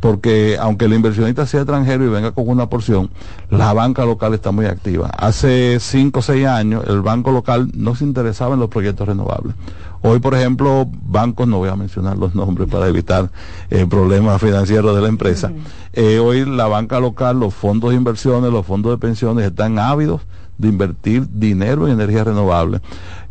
[0.00, 3.10] porque aunque el inversionista sea extranjero y venga con una porción,
[3.50, 5.10] la banca local está muy activa.
[5.16, 9.54] Hace cinco o seis años el banco local no se interesaba en los proyectos renovables.
[10.00, 13.30] Hoy, por ejemplo, bancos, no voy a mencionar los nombres para evitar
[13.68, 15.50] eh, problemas financieros de la empresa,
[15.92, 20.22] eh, hoy la banca local, los fondos de inversiones, los fondos de pensiones están ávidos
[20.56, 22.80] de invertir dinero en energía renovable.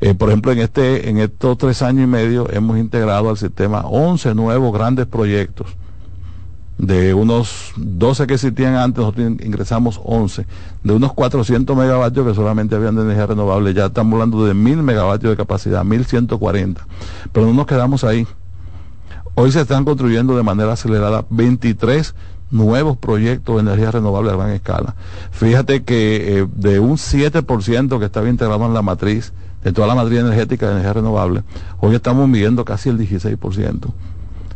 [0.02, 3.82] Eh, por ejemplo, en, este, en estos tres años y medio hemos integrado al sistema
[3.82, 5.68] 11 nuevos grandes proyectos
[6.78, 10.46] de unos 12 que existían antes, nosotros ingresamos 11,
[10.84, 14.84] de unos 400 megavatios que solamente habían de energía renovable, ya estamos hablando de 1000
[14.84, 16.86] megavatios de capacidad, 1140.
[17.32, 18.28] Pero no nos quedamos ahí.
[19.34, 22.16] Hoy se están construyendo de manera acelerada 23
[22.50, 24.96] nuevos proyectos de energía renovable a gran escala.
[25.32, 29.96] Fíjate que eh, de un 7% que estaba integrado en la matriz, de toda la
[29.96, 31.44] matriz energética de energía renovable,
[31.80, 33.92] hoy estamos midiendo casi el 16%.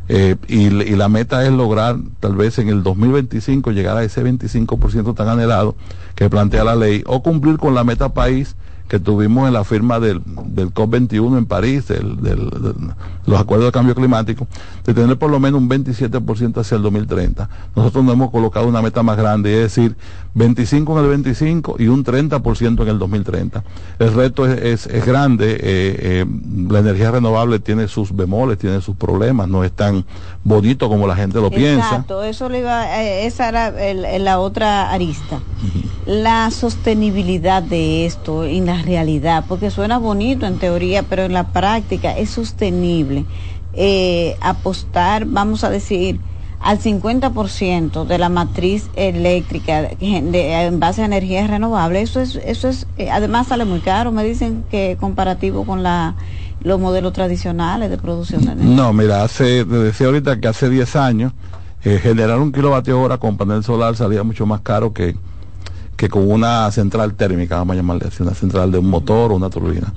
[0.10, 5.16] Eh, y, la meta es lograr tal vez en el 2025 llegar a ese 25%
[5.16, 5.76] tan anhelado
[6.16, 8.56] que plantea la ley o cumplir con la meta país
[8.92, 12.50] que tuvimos en la firma del, del COP21 en París, del, del,
[13.26, 14.48] los acuerdos de cambio climático,
[14.84, 17.50] de tener por lo menos un 27% hacia el 2030.
[17.74, 19.96] Nosotros nos hemos colocado una meta más grande, es decir,
[20.34, 23.64] 25 en el 25 y un 30% en el 2030.
[24.00, 26.26] El reto es, es, grande, eh, eh,
[26.70, 30.06] la energía renovable tiene sus bemoles, tiene sus problemas, no es tan
[30.44, 31.88] bonito como la gente lo piensa.
[31.88, 35.42] Exacto, eso le iba, eh, esa era la otra arista.
[36.06, 41.50] La sostenibilidad de esto en la realidad, porque suena bonito en teoría, pero en la
[41.50, 43.26] práctica es sostenible.
[43.74, 46.20] Eh, apostar, vamos a decir,
[46.62, 52.88] al 50% de la matriz eléctrica en base a energías renovables, eso es, eso es,
[52.98, 56.16] eh, además sale muy caro, me dicen que comparativo con la
[56.64, 58.76] los modelos tradicionales de producción de energía.
[58.76, 61.34] No, mira, hace, decía ahorita que hace 10 años,
[61.84, 65.16] eh, generar un kilovatio hora con panel solar salía mucho más caro que,
[65.98, 69.36] que con una central térmica, vamos a llamarle así, una central de un motor o
[69.36, 69.92] una turbina.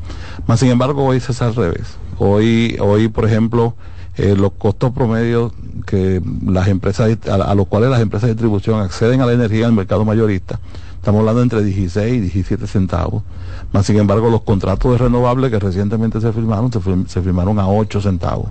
[0.47, 1.99] Más sin embargo, hoy es al revés.
[2.19, 3.75] Hoy, hoy por ejemplo,
[4.17, 5.53] eh, los costos promedios
[5.87, 9.71] que las empresas, a, los cuales las empresas de distribución acceden a la energía en
[9.71, 10.61] el mercado mayorista,
[10.95, 13.23] estamos hablando entre 16 y 17 centavos.
[13.73, 18.01] Más sin embargo, los contratos de renovables que recientemente se firmaron, se, firmaron a 8
[18.01, 18.47] centavos.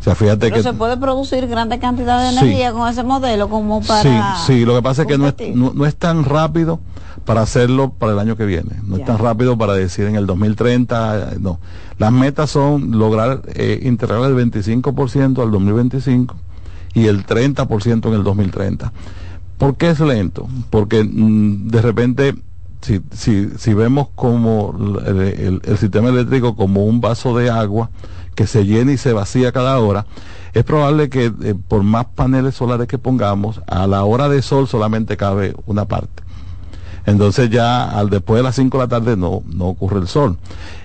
[0.00, 3.48] O sea, fíjate Pero que se puede producir grandes cantidades de energía con ese modelo
[3.48, 4.36] como para...
[4.38, 6.80] Sí, sí, lo que pasa es que no es, no es tan rápido
[7.24, 8.76] para hacerlo para el año que viene.
[8.84, 11.60] No es tan rápido para decir en el 2030, no.
[11.98, 16.36] Las metas son lograr eh, integrar el 25% al 2025
[16.94, 18.92] y el 30% en el 2030.
[19.58, 20.48] ¿Por qué es lento?
[20.70, 22.34] Porque mm, de repente,
[22.80, 24.74] si, si, si vemos como
[25.06, 27.90] el, sistema eléctrico como un vaso de agua
[28.34, 30.06] que se llena y se vacía cada hora,
[30.52, 34.68] es probable que eh, por más paneles solares que pongamos, a la hora de sol
[34.68, 36.21] solamente cabe una parte.
[37.06, 40.38] Entonces ya al después de las 5 de la tarde no, no ocurre el sol.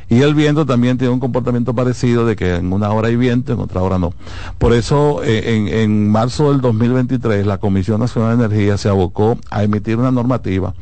[0.09, 3.53] Y el viento también tiene un comportamiento parecido de que en una hora hay viento,
[3.53, 4.13] en otra hora no.
[4.57, 9.37] Por eso eh, en, en marzo del 2023 la Comisión Nacional de Energía se abocó
[9.49, 10.73] a emitir una normativa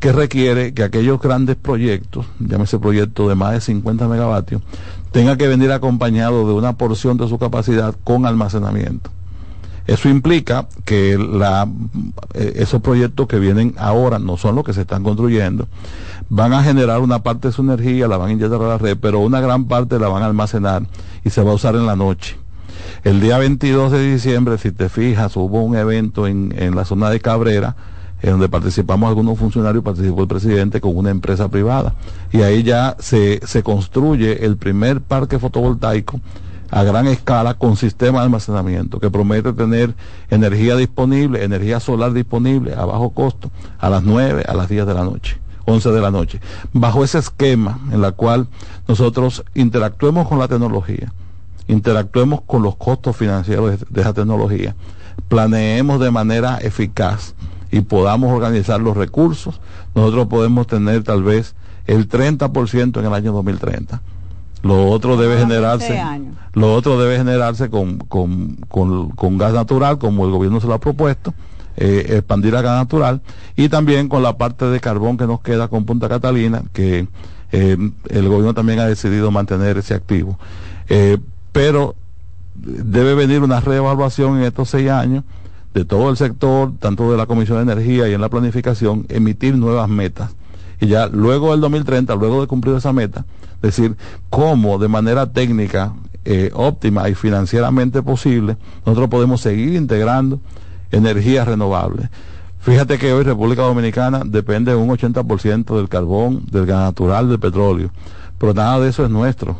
[0.00, 4.60] que requiere que aquellos grandes proyectos, llámese proyecto de más de 50 megavatios,
[5.12, 9.10] tenga que venir acompañado de una porción de su capacidad con almacenamiento.
[9.86, 15.02] Eso implica que eh, esos proyectos que vienen ahora no son los que se están
[15.02, 15.68] construyendo.
[16.30, 18.96] Van a generar una parte de su energía, la van a inyectar a la red,
[18.98, 20.84] pero una gran parte la van a almacenar
[21.22, 22.38] y se va a usar en la noche.
[23.02, 27.10] El día 22 de diciembre, si te fijas, hubo un evento en, en la zona
[27.10, 27.76] de Cabrera,
[28.22, 31.94] en donde participamos algunos funcionarios, participó el presidente con una empresa privada.
[32.32, 36.20] Y ahí ya se, se construye el primer parque fotovoltaico
[36.70, 39.94] a gran escala con sistema de almacenamiento que promete tener
[40.30, 44.94] energía disponible, energía solar disponible a bajo costo a las 9, a las 10 de
[44.94, 45.38] la noche.
[45.66, 46.40] 11 de la noche,
[46.72, 48.48] bajo ese esquema en la cual
[48.86, 51.12] nosotros interactuemos con la tecnología,
[51.68, 54.74] interactuemos con los costos financieros de, esa tecnología,
[55.28, 57.34] planeemos de manera eficaz
[57.70, 59.58] y podamos organizar los recursos,
[59.94, 61.54] nosotros podemos tener tal vez
[61.86, 64.02] el 30% en el año 2030
[64.64, 66.02] lo otro debe generarse,
[66.54, 70.80] lo otro debe generarse con, con, con, gas natural, como el gobierno se lo ha
[70.80, 71.34] propuesto,
[71.76, 73.20] eh, expandir a gas natural,
[73.56, 77.06] y también con la parte de carbón que nos queda con Punta Catalina, que
[77.52, 77.76] eh,
[78.08, 80.38] el gobierno también ha decidido mantener ese activo.
[80.88, 81.18] Eh,
[81.52, 81.94] pero
[82.54, 85.24] debe venir una reevaluación en estos seis años
[85.74, 89.58] de todo el sector, tanto de la Comisión de Energía y en la planificación, emitir
[89.58, 90.34] nuevas metas.
[90.80, 93.26] Y ya luego del 2030, luego de cumplir esa meta,
[93.64, 93.96] es decir,
[94.28, 100.40] cómo de manera técnica eh, óptima y financieramente posible nosotros podemos seguir integrando
[100.90, 102.08] energías renovables.
[102.60, 107.38] Fíjate que hoy República Dominicana depende de un 80% del carbón, del gas natural, del
[107.38, 107.90] petróleo,
[108.38, 109.58] pero nada de eso es nuestro.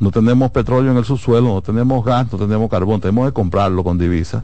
[0.00, 3.84] No tenemos petróleo en el subsuelo, no tenemos gas, no tenemos carbón, tenemos que comprarlo
[3.84, 4.42] con divisas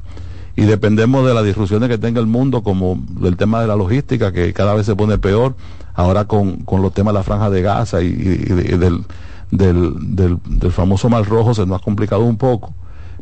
[0.54, 4.32] y dependemos de las disrupciones que tenga el mundo, como el tema de la logística,
[4.32, 5.54] que cada vez se pone peor,
[5.94, 9.04] ahora con, con los temas de la franja de Gaza y, del,
[9.50, 12.74] del, del, famoso Mar Rojo se nos ha complicado un poco.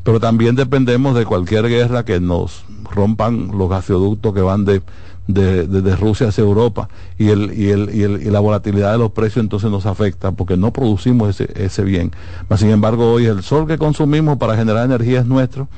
[0.03, 4.83] Pero también dependemos de cualquier guerra que nos rompan los gasoductos que van de,
[5.29, 6.89] de, Rusia hacia Europa
[7.19, 10.33] y, el, y, el, y, el, y la volatilidad de los precios entonces nos afecta
[10.33, 12.11] porque no producimos ese, ese bien.
[12.49, 15.69] Mas, sin embargo, hoy el sol que consumimos para generar energía es nuestro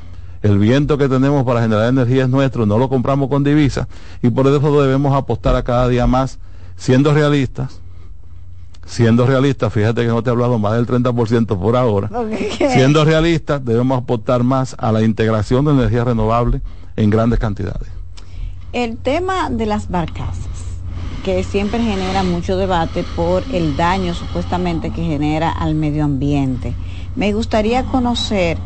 [0.43, 3.87] el viento que tenemos para generar energía es nuestro, no lo compramos con divisas
[4.23, 6.39] y por eso debemos apostar a cada día más
[6.77, 7.81] siendo realistas,
[8.85, 12.11] siendo realistas, fíjate que no te he hablado más del 30% por ahora,
[12.73, 16.61] siendo realistas debemos apostar más a la integración de energía renovable
[16.97, 17.89] en grandes cantidades.
[18.73, 20.49] El tema de las barcazas.
[21.25, 26.75] que siempre genera mucho debate por el daño supuestamente que genera al medio ambiente.
[27.15, 28.59] Me gustaría conocer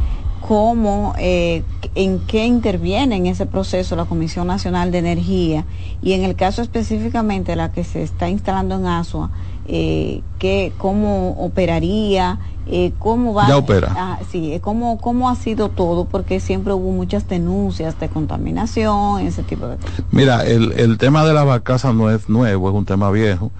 [0.46, 1.62] cómo, eh,
[1.94, 5.64] en qué interviene en ese proceso la Comisión Nacional de Energía.
[6.02, 9.30] Y en el caso específicamente la que se está instalando en Asua,
[9.68, 12.38] eh, que, cómo operaría,
[12.68, 13.94] eh, cómo va ya opera.
[13.96, 19.20] Ah, sí eh, cómo, cómo ha sido todo porque siempre hubo muchas denuncias de contaminación
[19.20, 20.02] ese tipo de cosas.
[20.10, 23.50] Mira el, el tema de la barcaza no es nuevo es un tema viejo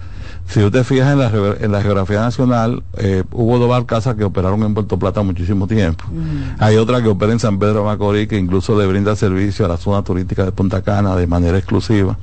[0.47, 4.63] si usted fija en la, en la geografía nacional, eh, hubo dos barcazas que operaron
[4.63, 6.05] en Puerto Plata muchísimo tiempo.
[6.57, 9.67] Hay otra que opera en San Pedro de Macorís, que incluso le brinda servicio a
[9.67, 12.17] la zona turística de Punta Cana de manera exclusiva.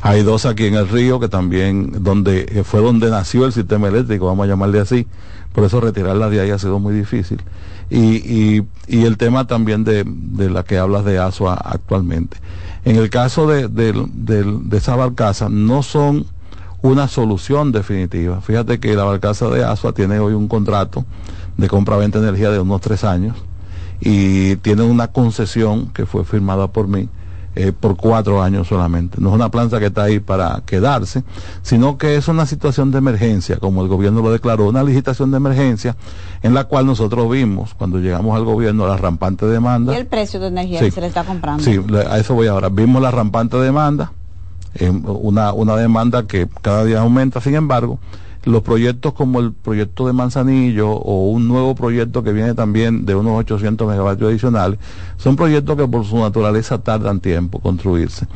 [0.00, 4.26] Hay dos aquí en el río, que también, donde fue donde nació el sistema eléctrico,
[4.26, 5.06] vamos a llamarle así.
[5.52, 7.40] Por eso retirarla de ahí ha sido muy difícil.
[7.88, 12.38] Y, y, y el tema también de, de la que hablas de ASUA actualmente.
[12.84, 16.26] En el caso de, de, de esa barcaza, no son
[16.82, 18.40] una solución definitiva.
[18.40, 21.04] Fíjate que la barcaza de Asua tiene hoy un contrato
[21.56, 23.36] de compra-venta de energía de unos tres años
[24.00, 27.08] y tiene una concesión que fue firmada por mí
[27.58, 29.16] eh, por cuatro años solamente.
[29.18, 31.24] No es una planta que está ahí para quedarse,
[31.62, 35.38] sino que es una situación de emergencia, como el gobierno lo declaró, una licitación de
[35.38, 35.96] emergencia
[36.42, 39.94] en la cual nosotros vimos cuando llegamos al gobierno la rampante demanda.
[39.94, 41.64] ¿Y el precio de energía que se le está comprando?
[41.64, 42.68] Sí, a eso voy ahora.
[42.68, 44.12] Vimos la rampante demanda
[44.80, 47.40] una, una demanda que cada día aumenta.
[47.40, 47.98] Sin embargo,
[48.46, 53.16] los proyectos como el proyecto de Manzanillo o un nuevo proyecto que viene también de
[53.16, 54.78] unos 800 megavatios adicionales,
[55.16, 58.28] son proyectos que por su naturaleza tardan tiempo construirse.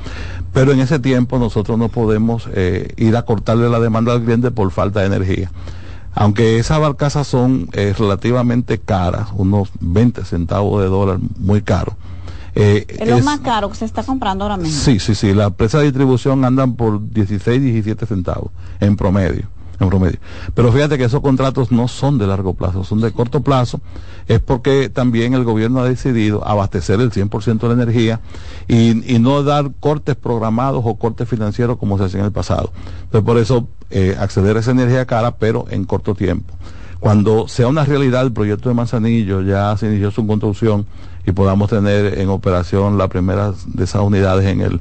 [0.53, 4.51] Pero en ese tiempo nosotros no podemos eh, ir a cortarle la demanda al cliente
[4.51, 5.53] por falta de energía.
[6.13, 11.95] Aunque esas barcazas son eh, relativamente caras, unos 20 centavos de dólar, muy caros
[12.55, 14.81] eh, es lo más caro que se está comprando ahora mismo.
[14.81, 15.35] Sí, sí, sí.
[15.35, 19.49] Las empresas de distribución andan por 16, 17 centavos en promedio.
[19.79, 20.19] En promedio.
[20.55, 23.81] Pero fíjate que esos contratos no son de largo plazo, son de corto plazo.
[24.29, 28.21] Es porque también el gobierno ha decidido abastecer el 100% de la energía
[28.69, 32.73] y, y, no dar cortes programados o cortes financieros como se hacía en el pasado.
[33.05, 36.55] Entonces, por eso, eh, acceder a esa energía cara, pero en corto tiempo.
[37.01, 40.87] Cuando sea una realidad el proyecto de Manzanillo, ya se inició su construcción
[41.27, 44.81] y podamos tener en operación la primera de esas unidades en el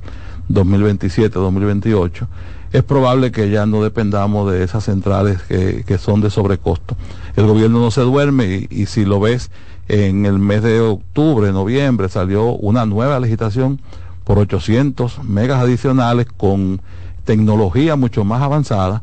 [0.49, 2.27] 2027-2028,
[2.71, 6.95] es probable que ya no dependamos de esas centrales que, que son de sobrecosto.
[7.35, 9.49] El gobierno no se duerme y, y, si lo ves,
[9.87, 13.79] en el mes de octubre, noviembre, salió una nueva legislación
[14.23, 16.81] por 800 megas adicionales con
[17.25, 19.01] tecnología mucho más avanzada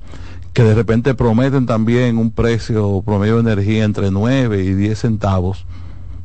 [0.53, 5.66] que de repente prometen también un precio promedio de energía entre 9 y 10 centavos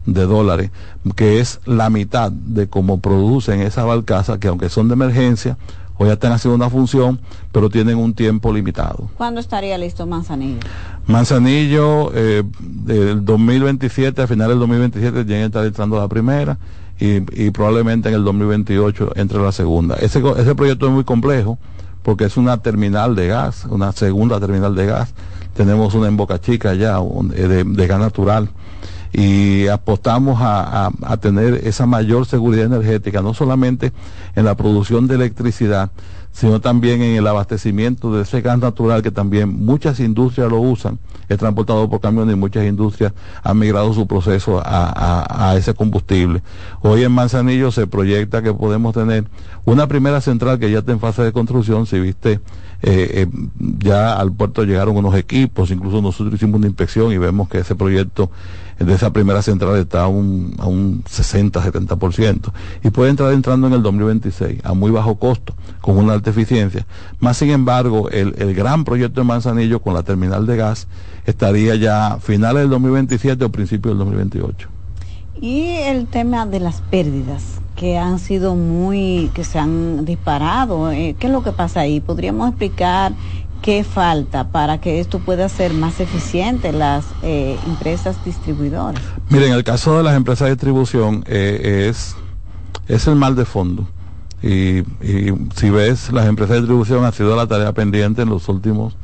[0.05, 0.71] de dólares,
[1.15, 5.57] que es la mitad de cómo producen esa barcaza, que aunque son de emergencia,
[5.97, 7.19] hoy ya están haciendo una función,
[7.51, 9.09] pero tienen un tiempo limitado.
[9.17, 10.59] ¿Cuándo estaría listo Manzanillo?
[11.07, 16.57] Manzanillo, eh, del 2027, a finales del 2027, ya está entrando la primera.
[16.99, 19.95] Y, y, probablemente en el 2028 entre la segunda.
[19.95, 21.57] Ese, ese proyecto es muy complejo
[22.03, 25.15] porque es una terminal de gas, una segunda terminal de gas.
[25.55, 28.49] Tenemos una en Boca Chica ya eh, de, de gas natural
[29.13, 33.91] y apostamos a, a, tener esa mayor seguridad energética, no solamente
[34.35, 35.91] en la producción de electricidad,
[36.31, 40.97] sino también en el abastecimiento de ese gas natural que también muchas industrias lo usan,
[41.27, 46.41] es transportado por camiones y muchas industrias han migrado su proceso a, a, ese combustible.
[46.81, 49.25] Hoy en Manzanillo se proyecta que podemos tener
[49.65, 52.39] una primera central que ya está en fase de construcción, si viste,
[52.83, 53.27] eh, eh,
[53.79, 57.75] ya al puerto llegaron unos equipos, incluso nosotros hicimos una inspección y vemos que ese
[57.75, 58.31] proyecto
[58.79, 62.51] de esa primera central está a un, a un 60-70%
[62.83, 66.87] y puede entrar entrando en el 2026 a muy bajo costo, con una alta eficiencia.
[67.19, 70.87] Más sin embargo, el, el gran proyecto de Manzanillo con la terminal de gas
[71.25, 74.69] estaría ya finales del 2027 o principios del 2028.
[75.39, 81.15] Y el tema de las pérdidas que han sido muy, que se han disparado, eh,
[81.17, 81.99] ¿qué es lo que pasa ahí?
[81.99, 83.13] ¿Podríamos explicar
[83.63, 89.01] qué falta para que esto pueda ser más eficiente las eh, empresas distribuidoras?
[89.29, 92.15] Miren, en el caso de las empresas de distribución eh, es,
[92.87, 93.87] es el mal de fondo.
[94.43, 98.47] Y, y, si ves, las empresas de distribución han sido la tarea pendiente en los
[98.47, 98.95] últimos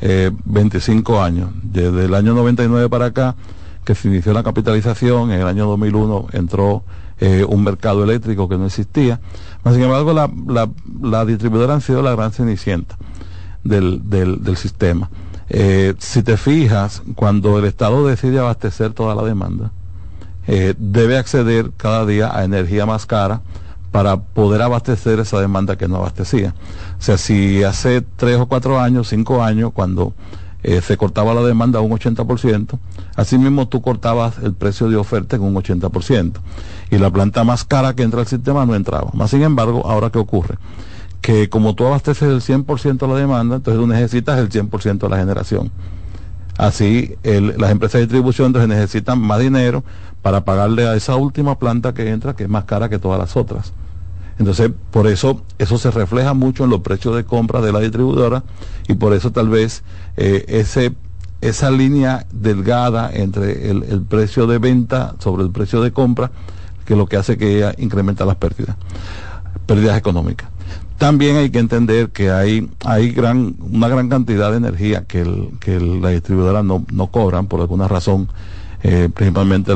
[0.00, 1.50] eh, 25 años.
[1.62, 3.36] Desde el año 99 para acá,
[3.84, 6.82] que se inició la capitalización, en el año 2001 entró
[7.20, 9.20] eh, un mercado eléctrico que no existía.
[9.64, 10.30] Mas, sin embargo, la,
[11.00, 12.96] la, distribuidora han sido la gran cenicienta
[13.64, 15.10] del, del, del sistema.
[15.48, 19.70] Eh, si te fijas, cuando el Estado decide abastecer toda la demanda,
[20.46, 23.42] eh, debe acceder cada día a energía más cara
[23.92, 26.54] para poder abastecer esa demanda que no abastecía.
[26.98, 30.14] O sea, si hace tres o cuatro años, cinco años, cuando
[30.62, 32.78] eh, se cortaba la demanda un 80%,
[33.16, 36.34] asimismo tú cortabas el precio de oferta en un 80%,
[36.90, 39.10] y la planta más cara que entra al sistema no entraba.
[39.12, 40.58] Más sin embargo, ahora qué ocurre?
[41.20, 45.08] Que como tú abasteces el 100% de la demanda, entonces tú necesitas el 100% de
[45.08, 45.70] la generación.
[46.58, 49.84] Así, las empresas de distribución entonces necesitan más dinero
[50.20, 53.36] para pagarle a esa última planta que entra, que es más cara que todas las
[53.36, 53.72] otras.
[54.42, 58.42] Entonces, por eso, eso se refleja mucho en los precios de compra de la distribuidora
[58.88, 59.84] y por eso tal vez
[60.16, 60.94] eh, ese,
[61.40, 66.32] esa línea delgada entre el, precio de venta sobre el precio de compra,
[66.84, 68.74] que lo que hace que ella incrementa las pérdidas,
[69.64, 70.48] pérdidas económicas.
[70.98, 75.50] También hay que entender que hay, hay gran, una gran cantidad de energía que, el,
[75.60, 78.28] que la distribuidora no, no cobran por alguna razón,
[78.82, 79.70] eh, principalmente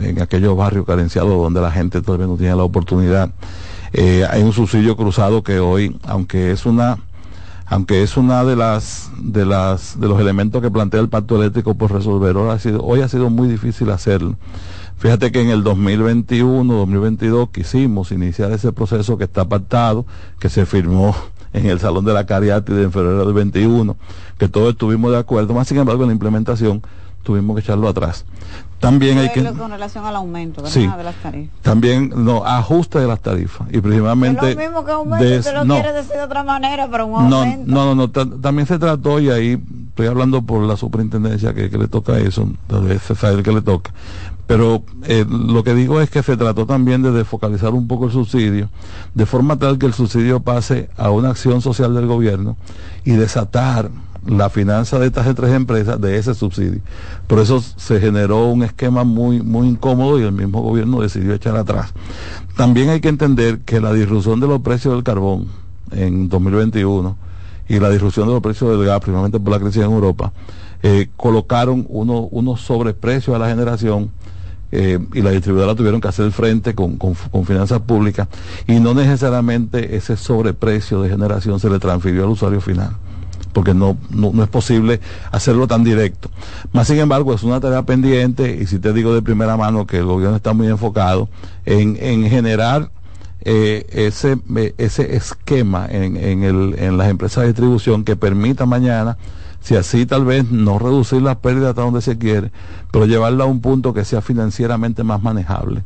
[0.00, 3.30] en aquellos barrios carenciados donde la gente todavía no tiene la oportunidad.
[3.92, 6.98] Eh, hay un subsidio cruzado que hoy, aunque es una
[7.70, 11.74] aunque es una de las de las de los elementos que plantea el pacto eléctrico
[11.74, 14.36] por resolver hoy ha sido hoy ha sido muy difícil hacerlo
[14.98, 20.04] Fíjate que en el 2021, 2022 quisimos iniciar ese proceso que está pactado,
[20.40, 21.14] que se firmó
[21.52, 23.96] en el Salón de la Cariátide en febrero del 21,
[24.38, 26.82] que todos estuvimos de acuerdo, más sin embargo en la implementación
[27.22, 28.24] tuvimos que echarlo atrás.
[28.78, 31.60] También hay que con relación al aumento de las tarifas.
[31.62, 35.92] También no ajuste de las tarifas y principalmente es lo mismo que aumento, lo quiere
[35.92, 37.64] decir de otra manera, pero un aumento.
[37.66, 41.78] No, no, no, también se trató y ahí estoy hablando por la superintendencia que, que
[41.78, 43.92] le toca eso, debe ser que le toca
[44.48, 48.12] pero eh, lo que digo es que se trató también de desfocalizar un poco el
[48.12, 48.70] subsidio,
[49.12, 52.56] de forma tal que el subsidio pase a una acción social del gobierno
[53.04, 53.90] y desatar
[54.26, 56.80] la finanza de estas tres empresas de ese subsidio.
[57.26, 61.56] Por eso se generó un esquema muy, muy incómodo y el mismo gobierno decidió echar
[61.56, 61.92] atrás.
[62.56, 65.46] También hay que entender que la disrupción de los precios del carbón
[65.92, 67.16] en 2021
[67.68, 70.32] y la disrupción de los precios del gas, principalmente por la crisis en Europa,
[70.82, 74.10] eh, colocaron uno, unos sobreprecios a la generación
[74.70, 77.14] eh, y la distribuidora tuvieron que hacer frente con, con,
[77.46, 78.28] finanzas públicas
[78.66, 82.90] y no necesariamente ese sobreprecio de generación se le transfirió al usuario final
[83.58, 85.00] porque no, no, es posible
[85.32, 86.30] hacerlo tan directo.
[86.72, 89.96] Más sin embargo, es una tarea pendiente y si te digo de primera mano que
[89.96, 91.28] el gobierno está muy enfocado
[91.66, 92.92] en, en generar
[93.40, 94.38] eh, ese,
[94.78, 99.18] ese esquema en, en, el, en las empresas de distribución que permita mañana
[99.60, 102.52] si así tal vez no reducir las pérdidas hasta donde se quiere,
[102.92, 105.82] pero llevarla a un punto que sea financieramente más manejable,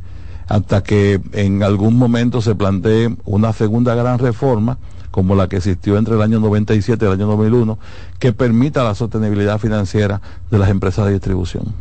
[0.46, 4.76] hasta que en algún momento se plantee una segunda gran reforma,
[5.12, 7.78] como la que existió entre el año 97 y el año 2001,
[8.18, 11.72] que permita la sostenibilidad financiera de las empresas de distribución.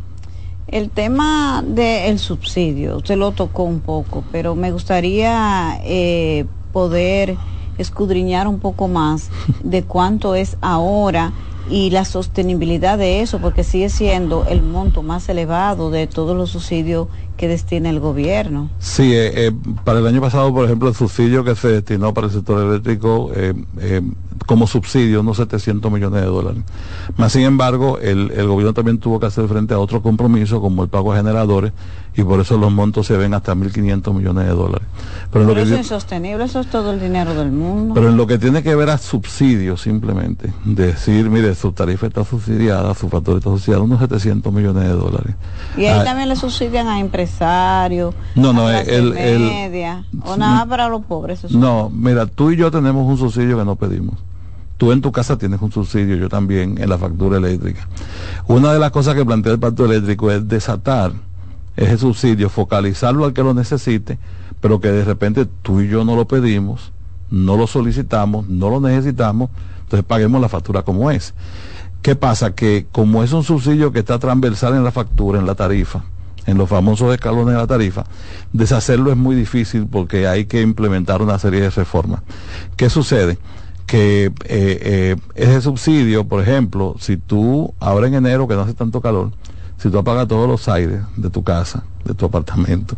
[0.68, 7.36] El tema del subsidio, usted lo tocó un poco, pero me gustaría eh, poder
[7.78, 9.30] escudriñar un poco más
[9.64, 11.32] de cuánto es ahora
[11.70, 16.50] y la sostenibilidad de eso, porque sigue siendo el monto más elevado de todos los
[16.50, 18.70] subsidios que destina el gobierno.
[18.78, 19.52] Sí, eh, eh,
[19.84, 23.30] para el año pasado, por ejemplo, el subsidio que se destinó para el sector eléctrico
[23.34, 23.54] eh,
[24.46, 26.62] como subsidio, unos 700 millones de dólares.
[27.16, 30.82] Más sin embargo, el, el gobierno también tuvo que hacer frente a otro compromiso, como
[30.82, 31.72] el pago a generadores,
[32.14, 34.86] y por eso los montos se ven hasta 1.500 millones de dólares.
[35.32, 37.94] Pero, eso es insostenible, eso es todo el dinero del mundo.
[37.94, 42.24] Pero en lo que tiene que ver a subsidios simplemente, decir, mire, su tarifa está
[42.24, 45.34] subsidiada, su factor está subsidiado, unos 700 millones de dólares.
[45.76, 50.66] Y ahí ah, también le subsidian a empresarios, no, no, a el, media, o nada
[50.66, 51.50] para los pobres.
[51.50, 54.16] No, mira, tú y yo tenemos un subsidio que no pedimos
[54.82, 57.86] tú en tu casa tienes un subsidio, yo también, en la factura eléctrica.
[58.48, 61.12] Una de las cosas que plantea el pacto eléctrico es desatar
[61.76, 64.18] ese subsidio, focalizarlo al que lo necesite,
[64.60, 66.90] pero que de repente tú y yo no lo pedimos,
[67.30, 69.50] no lo solicitamos, no lo necesitamos,
[69.82, 71.32] entonces paguemos la factura como es.
[72.02, 72.56] ¿Qué pasa?
[72.56, 76.02] Que como es un subsidio que está transversal en la factura, en la tarifa,
[76.46, 78.04] en los famosos escalones de la tarifa,
[78.52, 82.22] deshacerlo es muy difícil porque hay que implementar una serie de reformas.
[82.76, 83.38] ¿Qué sucede?
[83.86, 88.74] Que eh, eh, ese subsidio, por ejemplo, si tú ahora en enero que no hace
[88.74, 89.32] tanto calor,
[89.78, 92.96] si tú apagas todos los aires de tu casa, de tu apartamento,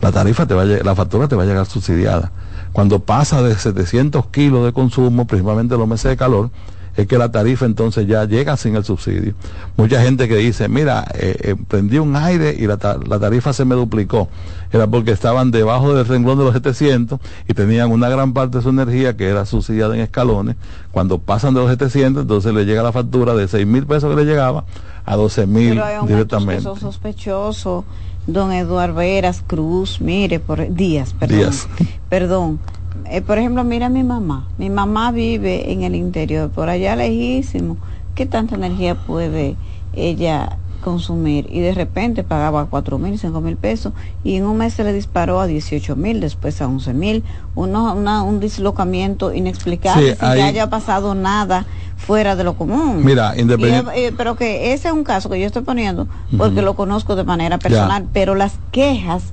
[0.00, 2.32] la tarifa te va a la factura te va a llegar subsidiada.
[2.72, 6.50] Cuando pasa de 700 kilos de consumo, principalmente en los meses de calor,
[6.96, 9.34] es que la tarifa entonces ya llega sin el subsidio.
[9.76, 13.64] Mucha gente que dice, mira, eh, eh, prendí un aire y la, la, tarifa se
[13.64, 14.28] me duplicó.
[14.72, 17.18] Era porque estaban debajo del renglón de los 700
[17.48, 20.56] y tenían una gran parte de su energía que era subsidiada en escalones.
[20.90, 24.24] Cuando pasan de los 700, entonces le llega la factura de 6 mil pesos que
[24.24, 24.64] le llegaba
[25.04, 26.56] a 12 mil directamente.
[26.56, 27.84] Que son sospechosos,
[28.26, 31.38] don Eduardo Veras Cruz, mire, por Díaz, perdón.
[31.38, 31.68] Díaz.
[32.08, 32.60] Perdón.
[33.10, 34.46] Eh, por ejemplo, mira a mi mamá.
[34.58, 37.76] Mi mamá vive en el interior, por allá lejísimo.
[38.14, 39.56] ¿Qué tanta energía puede
[39.94, 43.92] ella consumir y de repente pagaba cuatro mil, cinco mil pesos
[44.24, 47.24] y en un mes se le disparó a 18 mil, después a 11 mil,
[47.54, 51.64] un dislocamiento inexplicable sin que haya pasado nada
[51.96, 53.04] fuera de lo común.
[53.04, 54.06] Mira, independiente.
[54.06, 57.24] Eh, pero que ese es un caso que yo estoy poniendo porque lo conozco de
[57.24, 59.32] manera personal, pero las quejas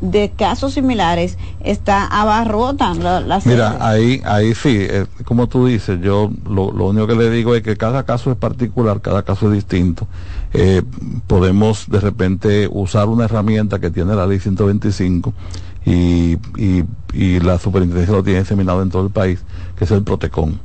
[0.00, 6.30] de casos similares está abarrotan la, Mira, ahí, ahí sí, eh, como tú dices, yo
[6.48, 9.54] lo, lo, único que le digo es que cada caso es particular, cada caso es
[9.54, 10.06] distinto.
[10.52, 10.82] Eh,
[11.26, 15.32] podemos de repente usar una herramienta que tiene la ley 125
[15.84, 19.40] y, y, y la superintendencia lo tiene diseminado en todo el país,
[19.76, 20.60] que es el Protecon.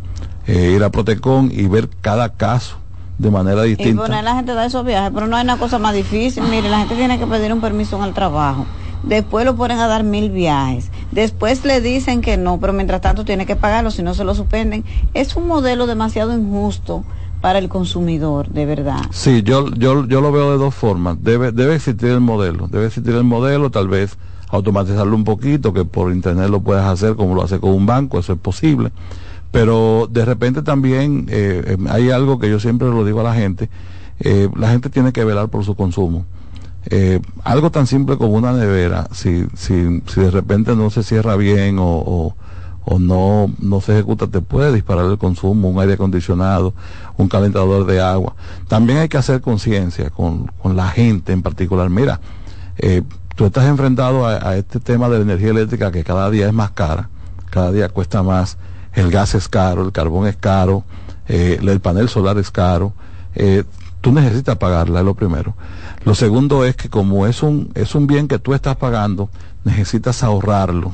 [0.46, 2.78] Eh, ir a Protecon y ver cada caso
[3.18, 3.92] de manera distinta.
[3.92, 6.44] Y poner la gente de esos viajes, pero no hay una cosa más difícil.
[6.44, 8.66] Mire, la gente tiene que pedir un permiso en el trabajo
[9.04, 13.26] después lo ponen a dar mil viajes, después le dicen que no, pero mientras tanto
[13.26, 14.84] tiene que pagarlo, si no se lo suspenden.
[15.14, 17.04] Es un modelo demasiado injusto
[17.42, 19.02] para el consumidor, de verdad.
[19.12, 21.18] Sí, yo, yo, yo lo veo de dos formas.
[21.22, 24.18] Debe, debe existir el modelo, debe existir el modelo, tal vez
[24.50, 28.20] automatizarlo un poquito, que por internet lo puedes hacer como lo hace con un banco,
[28.20, 28.92] eso es posible.
[29.52, 33.34] Pero de repente también eh, eh, hay algo que yo siempre lo digo a la
[33.34, 33.70] gente,
[34.20, 36.26] eh, la gente tiene que velar por su consumo.
[36.88, 41.36] Eh, algo tan simple como una nevera, si, si, si de repente no se cierra
[41.38, 42.36] bien o,
[42.86, 46.74] o, no, no se ejecuta, te puede disparar el consumo, un aire acondicionado,
[47.18, 48.36] un calentador de agua.
[48.68, 51.90] También hay que hacer conciencia con, con la gente en particular.
[51.90, 52.20] Mira,
[52.78, 53.04] eh,
[53.36, 56.72] tú estás enfrentado a, este tema de la energía eléctrica que cada día es más
[56.72, 57.10] cara,
[57.50, 58.58] cada día cuesta más,
[58.94, 60.84] el gas es caro, el carbón es caro,
[61.28, 62.94] eh, el panel solar es caro.
[63.36, 63.64] Eh,
[64.02, 65.56] tú necesitas pagarla, es lo primero.
[66.06, 69.30] Lo segundo es que como es un, es un bien que tú estás pagando,
[69.64, 70.92] necesitas ahorrarlo.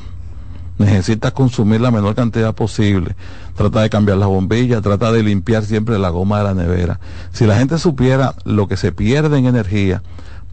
[0.78, 3.14] Necesitas consumir la menor cantidad posible.
[3.54, 7.00] Trata de cambiar las bombillas, trata de limpiar siempre la goma de la nevera.
[7.32, 10.02] Si la gente supiera lo que se pierde en energía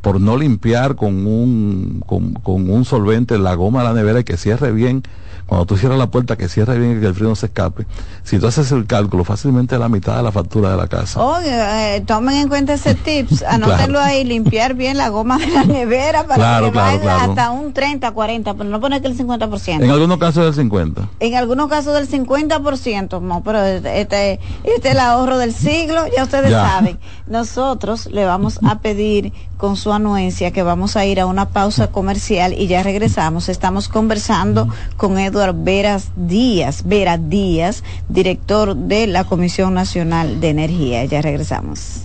[0.01, 4.23] por no limpiar con un, con, con un solvente la goma de la nevera y
[4.23, 5.03] que cierre bien,
[5.47, 7.87] cuando tú cierras la puerta, que cierre bien y que el frío no se escape,
[8.23, 11.21] si tú haces el cálculo, fácilmente la mitad de la factura de la casa.
[11.21, 15.63] Oye, eh, tomen en cuenta ese tips, anótenlo ahí, limpiar bien la goma de la
[15.63, 19.83] nevera para que vaya hasta un 30, 40, pero no poner que el 50%.
[19.83, 21.09] En algunos casos del 50.
[21.21, 26.23] En algunos casos del 50%, no, pero este, este, es el ahorro del siglo, ya
[26.23, 26.99] ustedes saben.
[27.25, 31.87] Nosotros le vamos a pedir con su anuencia que vamos a ir a una pausa
[31.87, 33.49] comercial y ya regresamos.
[33.49, 41.05] Estamos conversando con Eduardo Veras Díaz, Vera Díaz, director de la Comisión Nacional de Energía.
[41.05, 42.01] Ya regresamos.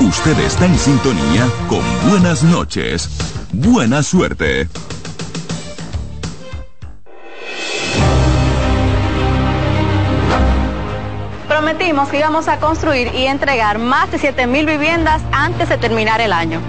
[0.00, 3.08] Usted está en sintonía con Buenas noches.
[3.52, 4.68] Buena suerte.
[12.08, 16.32] Que íbamos a construir y entregar más de 7 mil viviendas antes de terminar el
[16.32, 16.60] año.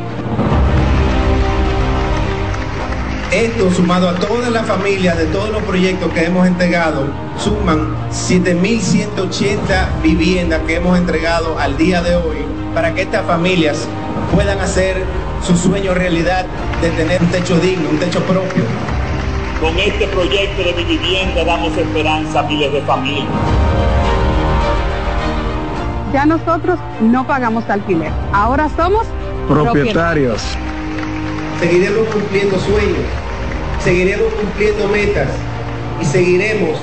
[3.31, 7.05] Esto sumado a todas las familias de todos los proyectos que hemos entregado,
[7.37, 12.37] suman 7.180 viviendas que hemos entregado al día de hoy
[12.73, 13.87] para que estas familias
[14.33, 15.05] puedan hacer
[15.45, 16.45] su sueño realidad
[16.81, 18.63] de tener un techo digno, un techo propio.
[19.61, 23.90] Con este proyecto de mi vivienda damos esperanza a miles de familias.
[26.13, 28.11] Ya nosotros no pagamos alquiler.
[28.33, 29.07] Ahora somos
[29.47, 30.41] propietarios.
[31.59, 33.05] Seguiremos cumpliendo sueños,
[33.81, 35.29] seguiremos cumpliendo metas
[36.01, 36.79] y seguiremos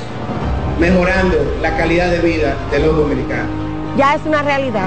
[0.79, 3.51] mejorando la calidad de vida de los dominicanos.
[3.97, 4.87] Ya es una realidad.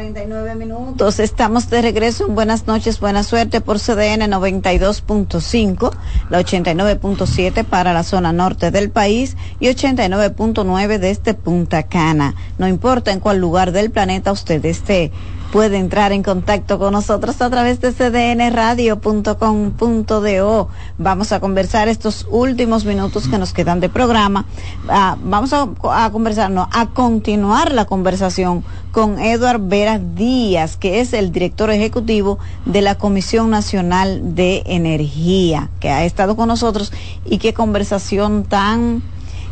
[0.00, 1.20] 49 minutos.
[1.20, 5.92] Estamos de regreso en Buenas noches, buena suerte por CDN 92.5,
[6.30, 12.34] la 89.7 para la zona norte del país y 89.9 desde Punta Cana.
[12.56, 15.12] No importa en cuál lugar del planeta usted esté
[15.52, 20.68] puede entrar en contacto con nosotros a través de cdnradio.com.do.
[20.98, 24.46] Vamos a conversar estos últimos minutos que nos quedan de programa.
[24.88, 31.00] Ah, vamos a, a conversar, no, a continuar la conversación con Eduard Vera Díaz, que
[31.00, 36.92] es el director ejecutivo de la Comisión Nacional de Energía, que ha estado con nosotros
[37.24, 39.02] y qué conversación tan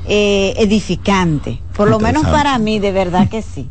[0.07, 1.61] eh, edificante.
[1.77, 3.69] Por lo menos para mí, de verdad que sí.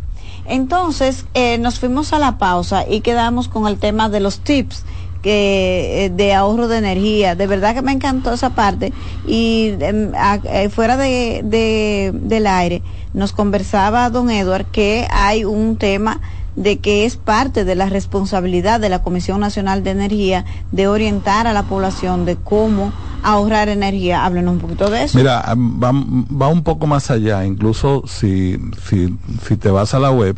[0.48, 4.84] Entonces, eh, nos fuimos a la pausa y quedamos con el tema de los tips
[5.24, 7.36] eh, de ahorro de energía.
[7.36, 8.94] De verdad que me encantó esa parte.
[9.28, 12.82] Y em, eh, fuera de, de, del aire,
[13.14, 16.22] nos conversaba don Edward que hay un tema
[16.58, 21.46] de que es parte de la responsabilidad de la Comisión Nacional de Energía de orientar
[21.46, 22.92] a la población de cómo
[23.24, 24.26] ahorrar energía.
[24.26, 25.18] Háblenos un poquito de eso.
[25.20, 27.46] Mira, va, va un poco más allá.
[27.46, 28.58] Incluso si,
[28.90, 29.16] si,
[29.58, 30.36] te vas a la web,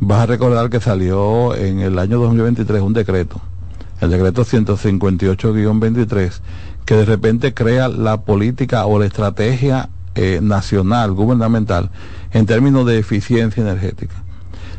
[0.00, 3.40] vas a recordar que salió en el año 2023 un decreto,
[4.02, 6.40] el decreto 158-23,
[6.84, 11.90] que de repente crea la política o la estrategia eh, nacional, gubernamental,
[12.32, 14.27] en términos de eficiencia energética.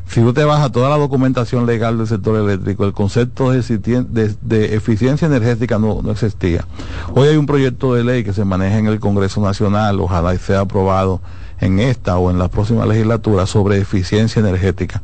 [0.10, 4.76] Si tú te vas a toda la documentación legal del sector eléctrico, el concepto de,
[4.76, 6.66] eficiencia energética no, existía.
[7.14, 10.62] Hoy hay un proyecto de ley que se maneja en el Congreso Nacional, ojalá sea
[10.62, 11.22] aprobado
[11.60, 15.03] en esta o en la próxima legislatura sobre eficiencia energética.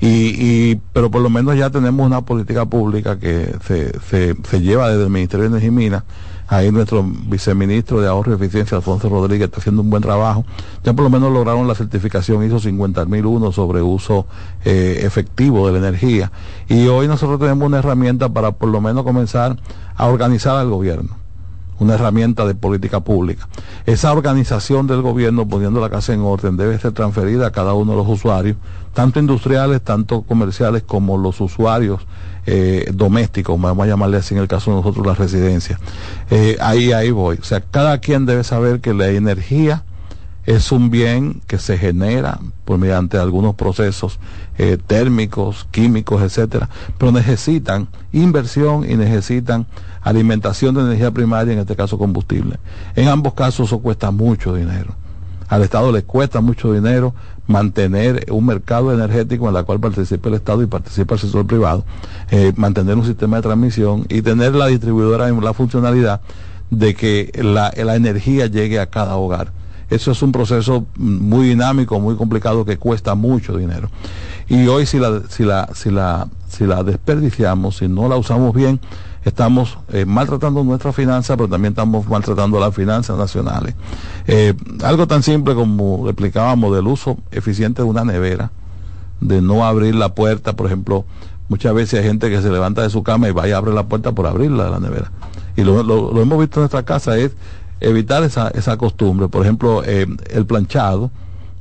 [0.00, 5.10] Y, pero por lo menos ya tenemos una política pública que se lleva desde el
[5.10, 6.02] Ministerio de Energía y Minas
[6.48, 10.44] Ahí nuestro viceministro de Ahorro y Eficiencia, Alfonso Rodríguez, está haciendo un buen trabajo.
[10.84, 14.26] Ya por lo menos lograron la certificación ISO 50001 sobre uso
[14.64, 16.30] eh, efectivo de la energía.
[16.68, 19.56] Y hoy nosotros tenemos una herramienta para por lo menos comenzar
[19.96, 21.25] a organizar al gobierno
[21.78, 23.48] una herramienta de política pública.
[23.86, 27.92] Esa organización del gobierno, poniendo la casa en orden, debe ser transferida a cada uno
[27.92, 28.56] de los usuarios,
[28.94, 32.06] tanto industriales, tanto comerciales, como los usuarios
[32.46, 35.78] eh, domésticos, vamos a llamarle así en el caso de nosotros la residencia.
[36.30, 37.38] Eh, ahí, ahí voy.
[37.40, 39.84] O sea, cada quien debe saber que la energía
[40.46, 44.18] es un bien que se genera por mediante algunos procesos
[44.58, 46.68] eh, térmicos, químicos, etcétera,
[46.98, 49.66] pero necesitan inversión y necesitan
[50.02, 52.58] alimentación de energía primaria, en este caso combustible.
[52.94, 54.94] En ambos casos eso cuesta mucho dinero.
[55.48, 57.14] Al Estado le cuesta mucho dinero
[57.46, 61.84] mantener un mercado energético en el cual participa el Estado y participa el sector privado,
[62.30, 66.20] eh, mantener un sistema de transmisión y tener la distribuidora en la funcionalidad
[66.70, 69.52] de que la, energía llegue a cada hogar.
[69.88, 73.88] Eso es un proceso muy dinámico, muy complicado que cuesta mucho dinero.
[74.48, 78.54] Y hoy si la, si la, si la, si la desperdiciamos, si no la usamos
[78.54, 78.80] bien,
[79.24, 83.74] estamos eh, maltratando nuestra finanza, pero también estamos maltratando las finanzas nacionales.
[84.26, 88.50] Eh, algo tan simple como explicábamos del uso eficiente de una nevera,
[89.20, 91.04] de no abrir la puerta, por ejemplo,
[91.48, 93.86] muchas veces hay gente que se levanta de su cama y va y abre la
[93.86, 95.10] puerta por abrirla de la nevera.
[95.56, 97.32] Y lo, lo, hemos visto en nuestra casa, es
[97.80, 99.28] evitar esa, esa costumbre.
[99.28, 101.10] Por ejemplo, eh, el planchado,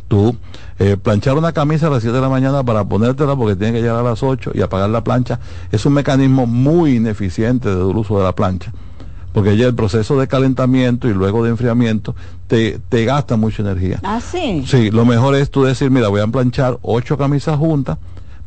[0.07, 0.35] tú
[0.77, 3.81] eh, planchar una camisa a las 7 de la mañana para ponértela porque tiene que
[3.81, 5.39] llegar a las 8 y apagar la plancha
[5.71, 8.71] es un mecanismo muy ineficiente del uso de la plancha
[9.35, 12.15] porque ya el proceso de calentamiento y luego de enfriamiento
[12.47, 13.99] te, te gasta mucha energía.
[14.01, 14.63] Ah, sí.
[14.65, 17.97] Sí, lo mejor es tú decir, mira, voy a planchar ocho camisas juntas,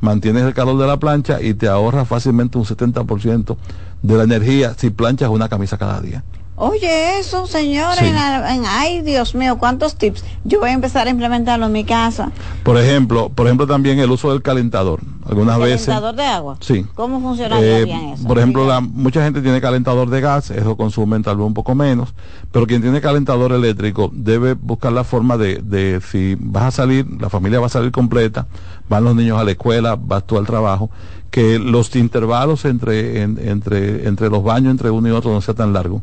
[0.00, 3.56] mantienes el calor de la plancha y te ahorras fácilmente un 70%
[4.00, 6.24] de la energía si planchas una camisa cada día.
[6.60, 10.24] Oye, eso, señores, en, ay, Dios mío, cuántos tips.
[10.42, 12.32] Yo voy a empezar a implementarlo en mi casa.
[12.64, 15.00] Por ejemplo, por ejemplo también el uso del calentador.
[15.28, 15.86] Algunas veces.
[15.86, 16.56] ¿Calentador de agua?
[16.60, 16.86] Sí.
[16.94, 18.26] ¿Cómo funciona eh, bien eso?
[18.26, 21.74] Por ejemplo, la, mucha gente tiene calentador de gas, eso consume tal vez un poco
[21.74, 22.14] menos,
[22.50, 27.06] pero quien tiene calentador eléctrico debe buscar la forma de, de si vas a salir,
[27.20, 28.46] la familia va a salir completa,
[28.88, 30.90] van los niños a la escuela, vas tú al trabajo,
[31.30, 35.72] que los intervalos entre, entre, entre los baños, entre uno y otro, no sea tan
[35.72, 36.00] largo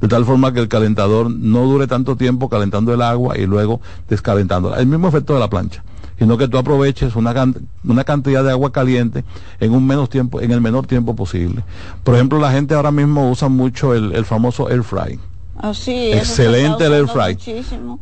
[0.00, 3.80] de tal forma que el calentador no dure tanto tiempo calentando el agua y luego
[4.08, 4.78] descalentándola.
[4.78, 5.82] El mismo efecto de la plancha,
[6.18, 7.52] sino que tú aproveches una,
[7.84, 9.24] una cantidad de agua caliente
[9.60, 11.62] en un menos tiempo, en el menor tiempo posible.
[12.04, 15.18] Por ejemplo, la gente ahora mismo usa mucho el, el famoso air fry
[15.60, 17.36] Excelente el air fry.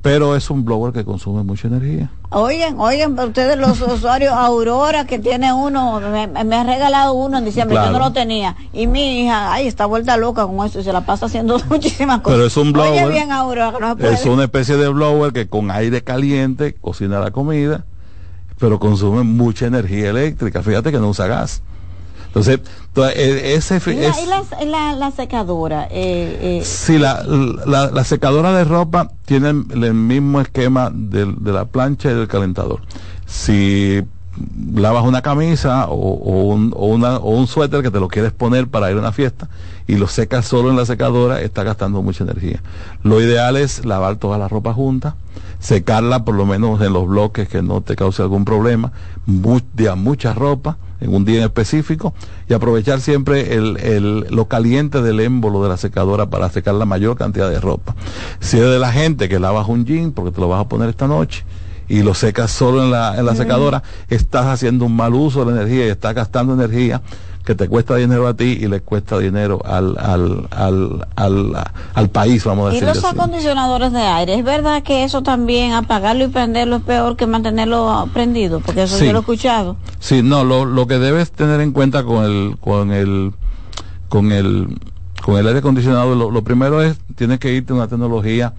[0.02, 2.10] Pero es un blower que consume mucha energía.
[2.30, 7.76] Oigan, oigan, ustedes los usuarios Aurora que tiene uno, me, ha regalado uno en diciembre,
[7.76, 8.56] yo no lo tenía.
[8.72, 12.20] Y mi hija, ay, está vuelta loca con eso y se la pasa haciendo muchísimas
[12.20, 12.36] cosas.
[12.36, 13.12] Pero es un blower.
[14.00, 17.84] es una especie de blower que con aire caliente cocina la comida
[18.58, 20.62] pero consume mucha energía eléctrica.
[20.62, 21.62] Fíjate que no usa gas.
[22.36, 22.60] Entonces,
[23.14, 25.84] eh, ese ¿Y, la, secadora?
[25.90, 32.10] Eh, eh, sí, la, la, secadora de ropa tiene el mismo esquema de, la plancha
[32.10, 32.82] y del calentador.
[33.24, 34.02] Si
[34.74, 35.94] lavas una camisa o,
[36.52, 39.12] un, o, una, o un suéter que te lo quieres poner para ir a una
[39.12, 39.48] fiesta
[39.86, 42.62] y lo secas solo en la secadora, está gastando mucha energía.
[43.02, 45.14] Lo ideal es lavar toda la ropa junta,
[45.60, 48.92] secarla por lo menos en los bloques que no te cause algún problema,
[49.26, 52.14] mucha ropa en un día en específico
[52.48, 57.16] y aprovechar siempre el, lo caliente del émbolo de la secadora para secar la mayor
[57.16, 57.94] cantidad de ropa.
[58.40, 60.88] Si es de la gente que lavas un jean porque te lo vas a poner
[60.88, 61.44] esta noche
[61.88, 65.52] y lo secas solo en la, en la secadora, estás haciendo un mal uso de
[65.52, 67.02] la energía y estás gastando energía
[67.44, 71.64] que te cuesta dinero a ti y le cuesta dinero al, al, al, al,
[71.94, 72.82] al país, vamos a decir.
[72.82, 74.34] ¿Y los acondicionadores de aire?
[74.34, 78.58] ¿Es verdad que eso también, apagarlo y prenderlo es peor que mantenerlo prendido?
[78.58, 79.76] Porque eso yo lo he escuchado.
[80.00, 83.32] Sí, no, lo, lo que debes tener en cuenta con el, con el,
[84.08, 84.80] con el,
[85.22, 88.54] con el aire acondicionado, lo, lo primero es, tienes que irte a una tecnología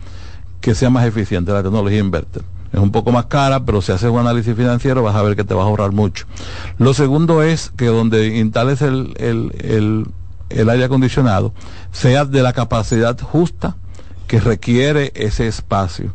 [0.61, 4.09] que sea más eficiente, la tecnología inverter es un poco más cara, pero si haces
[4.09, 6.25] un análisis financiero vas a ver que te vas a ahorrar mucho.
[6.77, 10.07] Lo segundo es que donde instales el, el,
[10.49, 11.53] el, aire acondicionado
[11.91, 13.75] sea de la capacidad justa
[14.27, 16.13] que requiere ese espacio.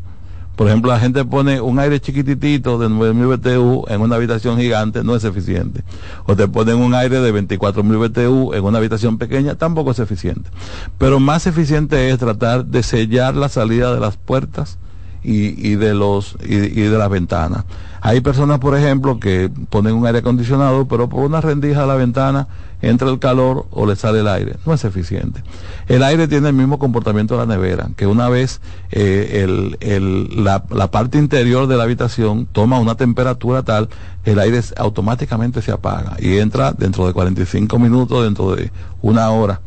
[0.57, 5.03] Por ejemplo, la gente pone un aire chiquititito de 9.000 BTU en una habitación gigante,
[5.03, 5.83] no es eficiente.
[6.27, 10.51] O te ponen un aire de 24.000 BTU en una habitación pequeña, tampoco es eficiente.
[10.99, 14.79] Pero más eficiente es tratar de sellar la salida de las puertas
[15.25, 17.65] y, de los y, de las ventanas.
[18.01, 21.95] Hay personas, por ejemplo, que ponen un aire acondicionado, pero por una rendija a la
[21.95, 22.49] ventana
[22.81, 24.57] entra el calor o le sale el aire.
[24.67, 25.45] No es eficiente.
[25.87, 28.61] El aire tiene el mismo comportamiento de la nevera, que una vez
[28.91, 33.89] eh, el, el, la, la, parte interior de la habitación toma una temperatura tal,
[34.25, 39.61] el aire automáticamente se apaga y entra dentro de 45 minutos, dentro de una hora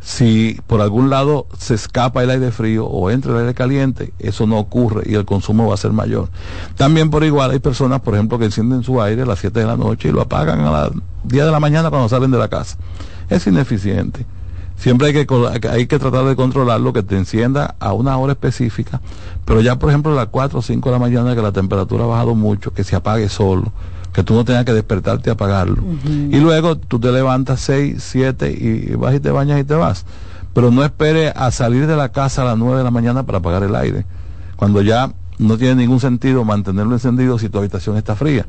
[0.00, 4.46] si por algún lado se escapa el aire frío o entra el aire caliente, eso
[4.46, 6.28] no ocurre y el consumo va a ser mayor.
[6.76, 9.66] También por igual hay personas, por ejemplo, que encienden su aire a las 7 de
[9.66, 10.90] la noche y lo apagan a las
[11.24, 12.78] 10 de la mañana cuando salen de la casa.
[13.28, 14.24] Es ineficiente.
[14.76, 15.26] Siempre hay que,
[15.68, 19.00] hay que tratar de controlarlo, que te encienda a una hora específica,
[19.44, 22.04] pero ya por ejemplo a las 4 o 5 de la mañana que la temperatura
[22.04, 23.72] ha bajado mucho, que se apague solo
[24.12, 25.82] que tú no tengas que despertarte y apagarlo.
[26.04, 30.04] Y luego tú te levantas 6, 7 y vas y te bañas y te vas.
[30.54, 33.38] Pero no espere a salir de la casa a las 9 de la mañana para
[33.38, 34.06] apagar el aire.
[34.56, 38.46] Cuando ya no tiene ningún sentido mantenerlo encendido si tu habitación está fría.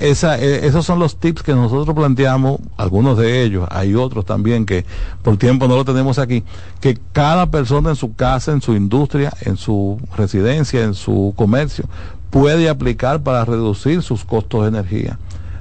[0.00, 4.66] esa, eh, esos son los tips que nosotros planteamos, algunos de ellos, hay otros también
[4.66, 4.84] que
[5.22, 6.42] por tiempo no lo tenemos aquí,
[6.80, 11.84] que cada persona en su casa, en su industria, en su residencia, en su comercio,
[12.30, 15.18] puede aplicar para reducir sus costos de energía.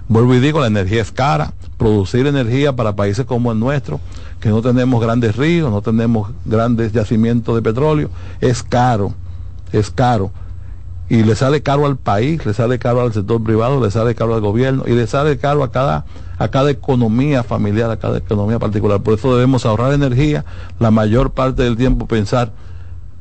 [0.08, 1.54] Vuelvo y digo, la energía es cara.
[1.78, 4.00] Producir energía para países como el nuestro,
[4.40, 8.10] que no tenemos grandes ríos, no tenemos grandes yacimientos de petróleo,
[8.42, 9.14] es caro,
[9.72, 10.32] es caro.
[11.10, 14.36] Y le sale caro al país, le sale caro al sector privado, le sale caro
[14.36, 16.06] al gobierno y le sale caro a cada,
[16.38, 19.02] a cada economía familiar, a cada economía particular.
[19.02, 20.44] Por eso debemos ahorrar energía,
[20.80, 22.52] la mayor parte del tiempo pensar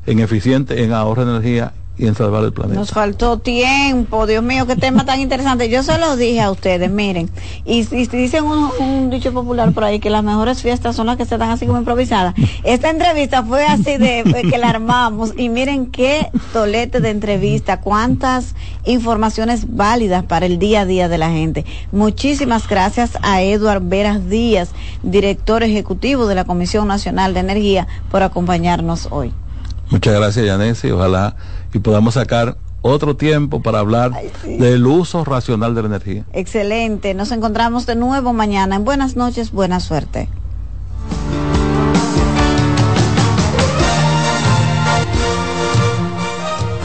[0.05, 2.79] en eficiente, en ahorro de energía y en salvar el planeta.
[2.79, 5.69] Nos faltó tiempo, Dios mío, qué tema tan interesante.
[5.69, 7.29] Yo se lo dije a ustedes, miren,
[7.65, 11.25] y, y dicen un, dicho popular por ahí que las mejores fiestas son las que
[11.25, 12.35] se dan así como improvisadas.
[12.63, 18.55] Esta entrevista fue así de que la armamos y miren qué tolete de entrevista, cuántas
[18.85, 21.65] informaciones válidas para el día a día de la gente.
[21.91, 24.69] Muchísimas gracias a Eduard Veras Díaz,
[25.03, 29.33] director ejecutivo de la Comisión Nacional de Energía, por acompañarnos hoy.
[29.89, 30.91] Muchas gracias, Yanesi.
[30.91, 31.35] Ojalá
[31.73, 34.11] y podamos sacar otro tiempo para hablar
[34.45, 36.25] del uso racional de la energía.
[36.33, 37.13] Excelente.
[37.13, 38.75] Nos encontramos de nuevo mañana.
[38.75, 40.29] En buenas noches, buena suerte.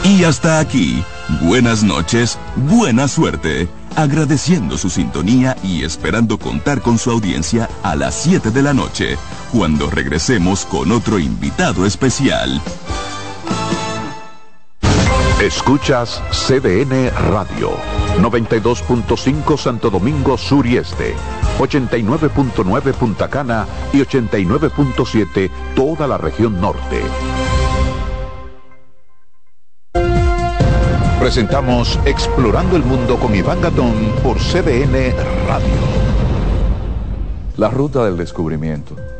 [0.03, 1.03] Y hasta aquí.
[1.41, 2.37] Buenas noches,
[2.69, 3.67] buena suerte.
[3.95, 9.17] Agradeciendo su sintonía y esperando contar con su audiencia a las 7 de la noche,
[9.51, 12.61] cuando regresemos con otro invitado especial.
[15.41, 17.71] Escuchas CDN Radio,
[18.21, 21.13] 92.5 Santo Domingo Sur y Este,
[21.59, 27.01] 89.9 Punta Cana y 89.7 toda la región norte.
[31.19, 35.13] Presentamos Explorando el Mundo con Iván Gatón por CDN
[35.49, 35.67] Radio.
[37.57, 38.95] La ruta del descubrimiento.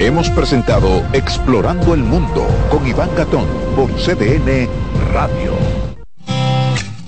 [0.00, 4.68] Hemos presentado Explorando el Mundo con Iván Gatón por CDN
[5.12, 5.52] Radio.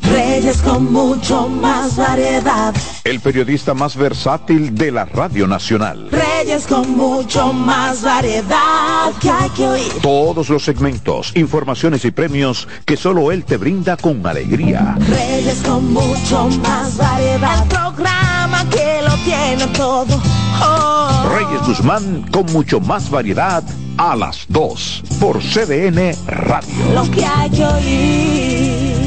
[0.02, 2.72] Reyes con mucho más variedad.
[3.02, 6.10] El periodista más versátil de la Radio Nacional.
[6.12, 9.92] Reyes con mucho más variedad que hay que oír.
[10.00, 14.96] Todos los segmentos, informaciones y premios que solo él te brinda con alegría.
[15.08, 17.62] Reyes con mucho más variedad.
[17.62, 20.35] El programa que lo tiene todo.
[20.62, 21.28] Oh.
[21.34, 23.62] Reyes Guzmán con mucho más variedad
[23.98, 26.92] a las 2 por CDN Radio.
[26.94, 29.06] Lo que hay que oír.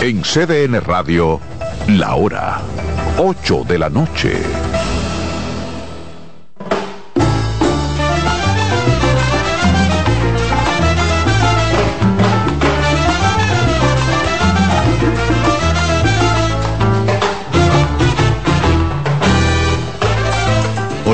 [0.00, 1.40] En CDN Radio,
[1.88, 2.60] la hora
[3.18, 4.40] 8 de la noche.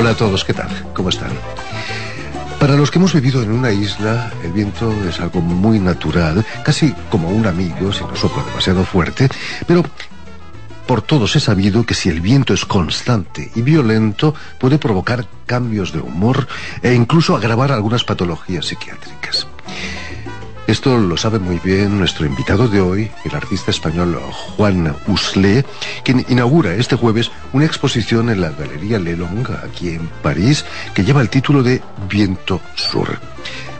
[0.05, 0.69] Hola a todos, ¿qué tal?
[0.93, 1.31] ¿Cómo están?
[2.59, 6.93] Para los que hemos vivido en una isla, el viento es algo muy natural, casi
[7.09, 9.27] como un amigo si no sopla demasiado fuerte,
[9.65, 9.83] pero
[10.85, 15.91] por todos he sabido que si el viento es constante y violento, puede provocar cambios
[15.91, 16.47] de humor
[16.83, 19.47] e incluso agravar algunas patologías psiquiátricas.
[20.67, 25.63] Esto lo sabe muy bien nuestro invitado de hoy, el artista español Juan Uslé,
[26.03, 31.21] quien inaugura este jueves una exposición en la Galería Lelong, aquí en París, que lleva
[31.21, 33.19] el título de Viento Sur.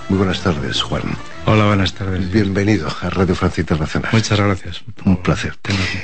[0.09, 1.03] Muy buenas tardes, Juan.
[1.47, 2.31] Hola, buenas tardes.
[2.31, 4.11] Bienvenido a Radio Francia Internacional.
[4.13, 4.83] Muchas gracias.
[5.05, 5.57] Un placer.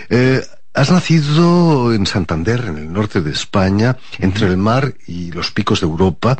[0.10, 0.42] Eh,
[0.74, 5.82] Has nacido en Santander, en el norte de España, entre el mar y los picos
[5.82, 6.38] de Europa.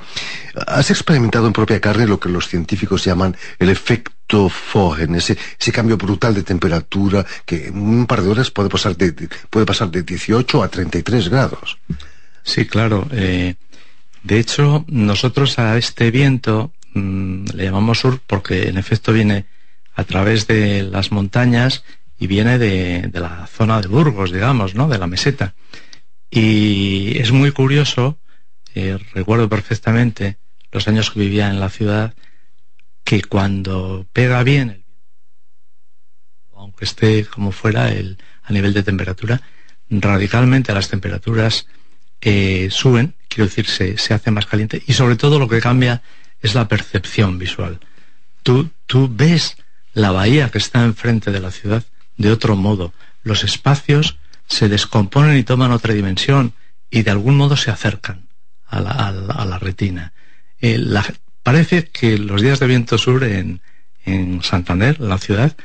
[0.68, 4.12] Has experimentado en propia carne lo que los científicos llaman el efecto
[4.50, 8.96] Fogen, ese, ese cambio brutal de temperatura que en un par de horas puede pasar
[8.96, 9.14] de,
[9.50, 11.78] puede pasar de 18 a 33 grados.
[12.44, 13.08] Sí, claro.
[13.12, 13.56] Eh,
[14.24, 19.46] de hecho, nosotros a este viento mm, le llamamos sur porque en efecto viene
[19.96, 21.84] a través de las montañas
[22.20, 24.88] y viene de, la zona de Burgos, digamos, ¿no?
[24.88, 25.56] De la meseta.
[26.30, 28.20] Y es muy curioso,
[28.76, 30.38] eh, recuerdo perfectamente
[30.72, 32.14] los años que vivía en la ciudad,
[33.04, 34.84] que cuando pega bien,
[36.56, 39.42] aunque esté como fuera el, a nivel de temperatura,
[39.90, 41.68] radicalmente las temperaturas
[42.22, 46.02] eh, suben, quiero decir, se, se, hace más caliente y sobre todo lo que cambia
[46.42, 47.80] es la percepción visual.
[48.44, 49.58] Tú, tú ves
[49.94, 51.84] la bahía que está enfrente de la ciudad
[52.18, 52.94] de otro modo.
[53.24, 56.54] Los espacios se descomponen y toman otra dimensión
[56.90, 58.28] y de algún modo se acercan
[58.68, 60.14] a la, retina.
[60.60, 60.78] Eh,
[61.44, 63.62] parece que los días de viento sur en,
[64.06, 65.56] en Santander, la ciudad,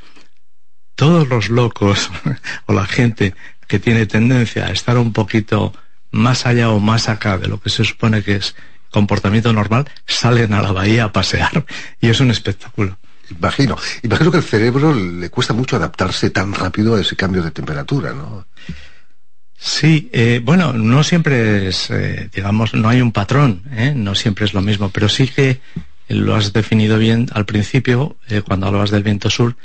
[0.95, 2.11] todos los locos
[2.67, 3.35] o la gente
[3.67, 5.73] que tiene tendencia a estar un poquito
[6.11, 8.55] más allá o más acá de lo que se supone que es
[8.91, 11.67] comportamiento normal, salen a la bahía a pasear
[12.01, 12.99] y es un espectáculo.
[13.29, 13.77] Imagino.
[14.03, 18.13] Imagino que el cerebro le cuesta mucho adaptarse tan rápido a ese cambio de temperatura,
[18.13, 18.47] ¿no?
[19.59, 23.93] Sí, eh, bueno, no siempre es, eh, digamos, no hay un patrón, ¿eh?
[23.97, 25.61] no siempre es lo mismo, pero sí que
[26.09, 29.57] lo has definido bien al principio, cuando hablabas del viento sur,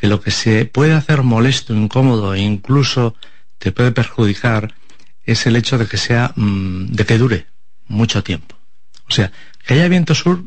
[0.00, 3.14] que lo que se puede hacer molesto, incómodo e incluso
[3.58, 4.74] te puede perjudicar
[5.26, 7.46] es el hecho de que sea, mm, de que dure
[7.86, 8.56] mucho tiempo.
[9.08, 9.30] O sea,
[9.66, 10.42] que haya viento sur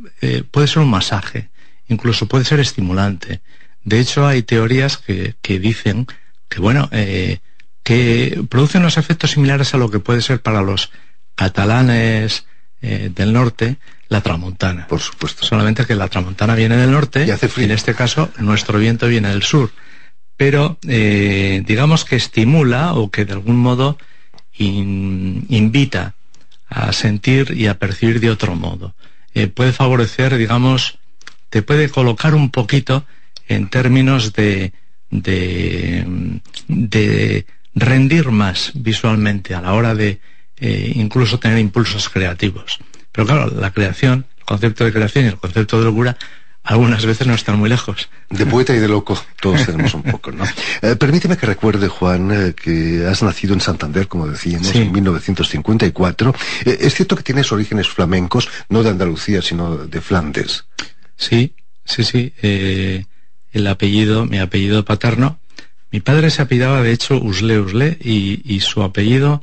[0.49, 1.49] puede ser un masaje,
[1.88, 3.41] incluso puede ser estimulante.
[3.84, 6.08] De hecho, hay teorías que, que dicen
[6.49, 7.39] que, bueno, eh,
[7.84, 10.92] que producen unos efectos similares a lo que puede ser para los
[11.36, 12.46] catalanes
[12.82, 13.78] eh, del norte
[14.10, 14.88] la tramontana.
[14.88, 15.46] Por supuesto.
[15.46, 17.66] Solamente que la tramontana viene del norte y, hace frío.
[17.66, 19.72] en este caso nuestro viento viene del sur.
[20.38, 23.98] pero eh, digamos que estimula o que de algún modo
[24.56, 26.14] invita
[26.68, 28.96] a sentir y a percibir de otro modo.
[29.34, 31.00] Eh, puede favorecer, digamos,
[31.50, 33.06] te puede colocar un poquito
[33.48, 34.74] en términos de,
[35.10, 36.06] de,
[36.68, 40.19] de rendir más visualmente a la hora de
[40.57, 42.80] eh, incluso tener impulsos creativos.
[43.11, 46.17] Pero claro, la creación, el concepto de creación y el concepto de locura
[46.63, 48.09] algunas veces no están muy lejos.
[48.30, 50.45] De poeta y de loco, todos tenemos un poco, ¿no?
[50.82, 56.34] Eh, permíteme que recuerde, Juan, eh, que has nacido en Santander, como decíamos, en 1954.
[56.65, 60.65] Eh, es cierto que tienes orígenes flamencos, no de Andalucía, sino de Flandes.
[61.15, 61.53] Sí,
[61.86, 62.34] sí, sí.
[62.41, 65.39] el apellido, mi apellido paterno,
[65.94, 69.41] mi padre se apellidaba, de hecho, Usle Usle, y, y su apellido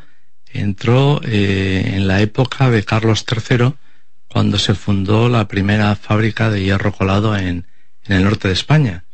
[0.52, 3.74] entró en la época de Carlos III,
[4.28, 7.66] cuando se fundó la primera fábrica de hierro colado en,
[8.04, 9.04] el norte de España,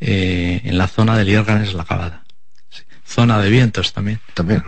[0.00, 2.24] eh, en la zona de Liérganes La Cabada.
[3.06, 4.20] Zona de vientos también.
[4.34, 4.62] También.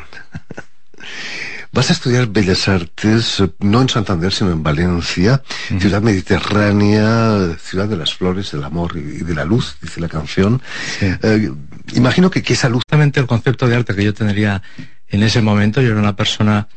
[1.73, 5.43] Vas a estudiar Bellas Artes, no en Santander, sino en Valencia,
[5.79, 10.63] ciudad mediterránea, ciudad de las flores, del amor y de la luz, dice la canción.
[11.03, 11.53] Eh,
[11.95, 12.83] imagino que, que esa luz...
[12.87, 14.63] Justamente el concepto de arte que yo tendría
[15.09, 16.69] en ese momento, yo era una persona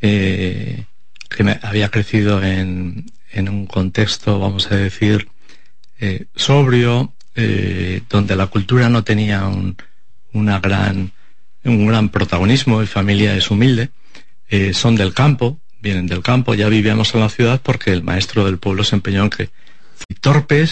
[0.00, 0.84] eh,
[1.28, 5.28] que me había crecido en, en un contexto, vamos a decir,
[6.00, 9.76] eh, sobrio, eh, donde la cultura no tenía un,
[10.32, 11.12] una gran,
[11.64, 13.90] un gran protagonismo, mi familia es humilde,
[14.72, 18.58] son del campo, vienen del campo, ya vivíamos en la ciudad porque el maestro del
[18.58, 19.50] pueblo se empeñó en que
[20.20, 20.68] torpes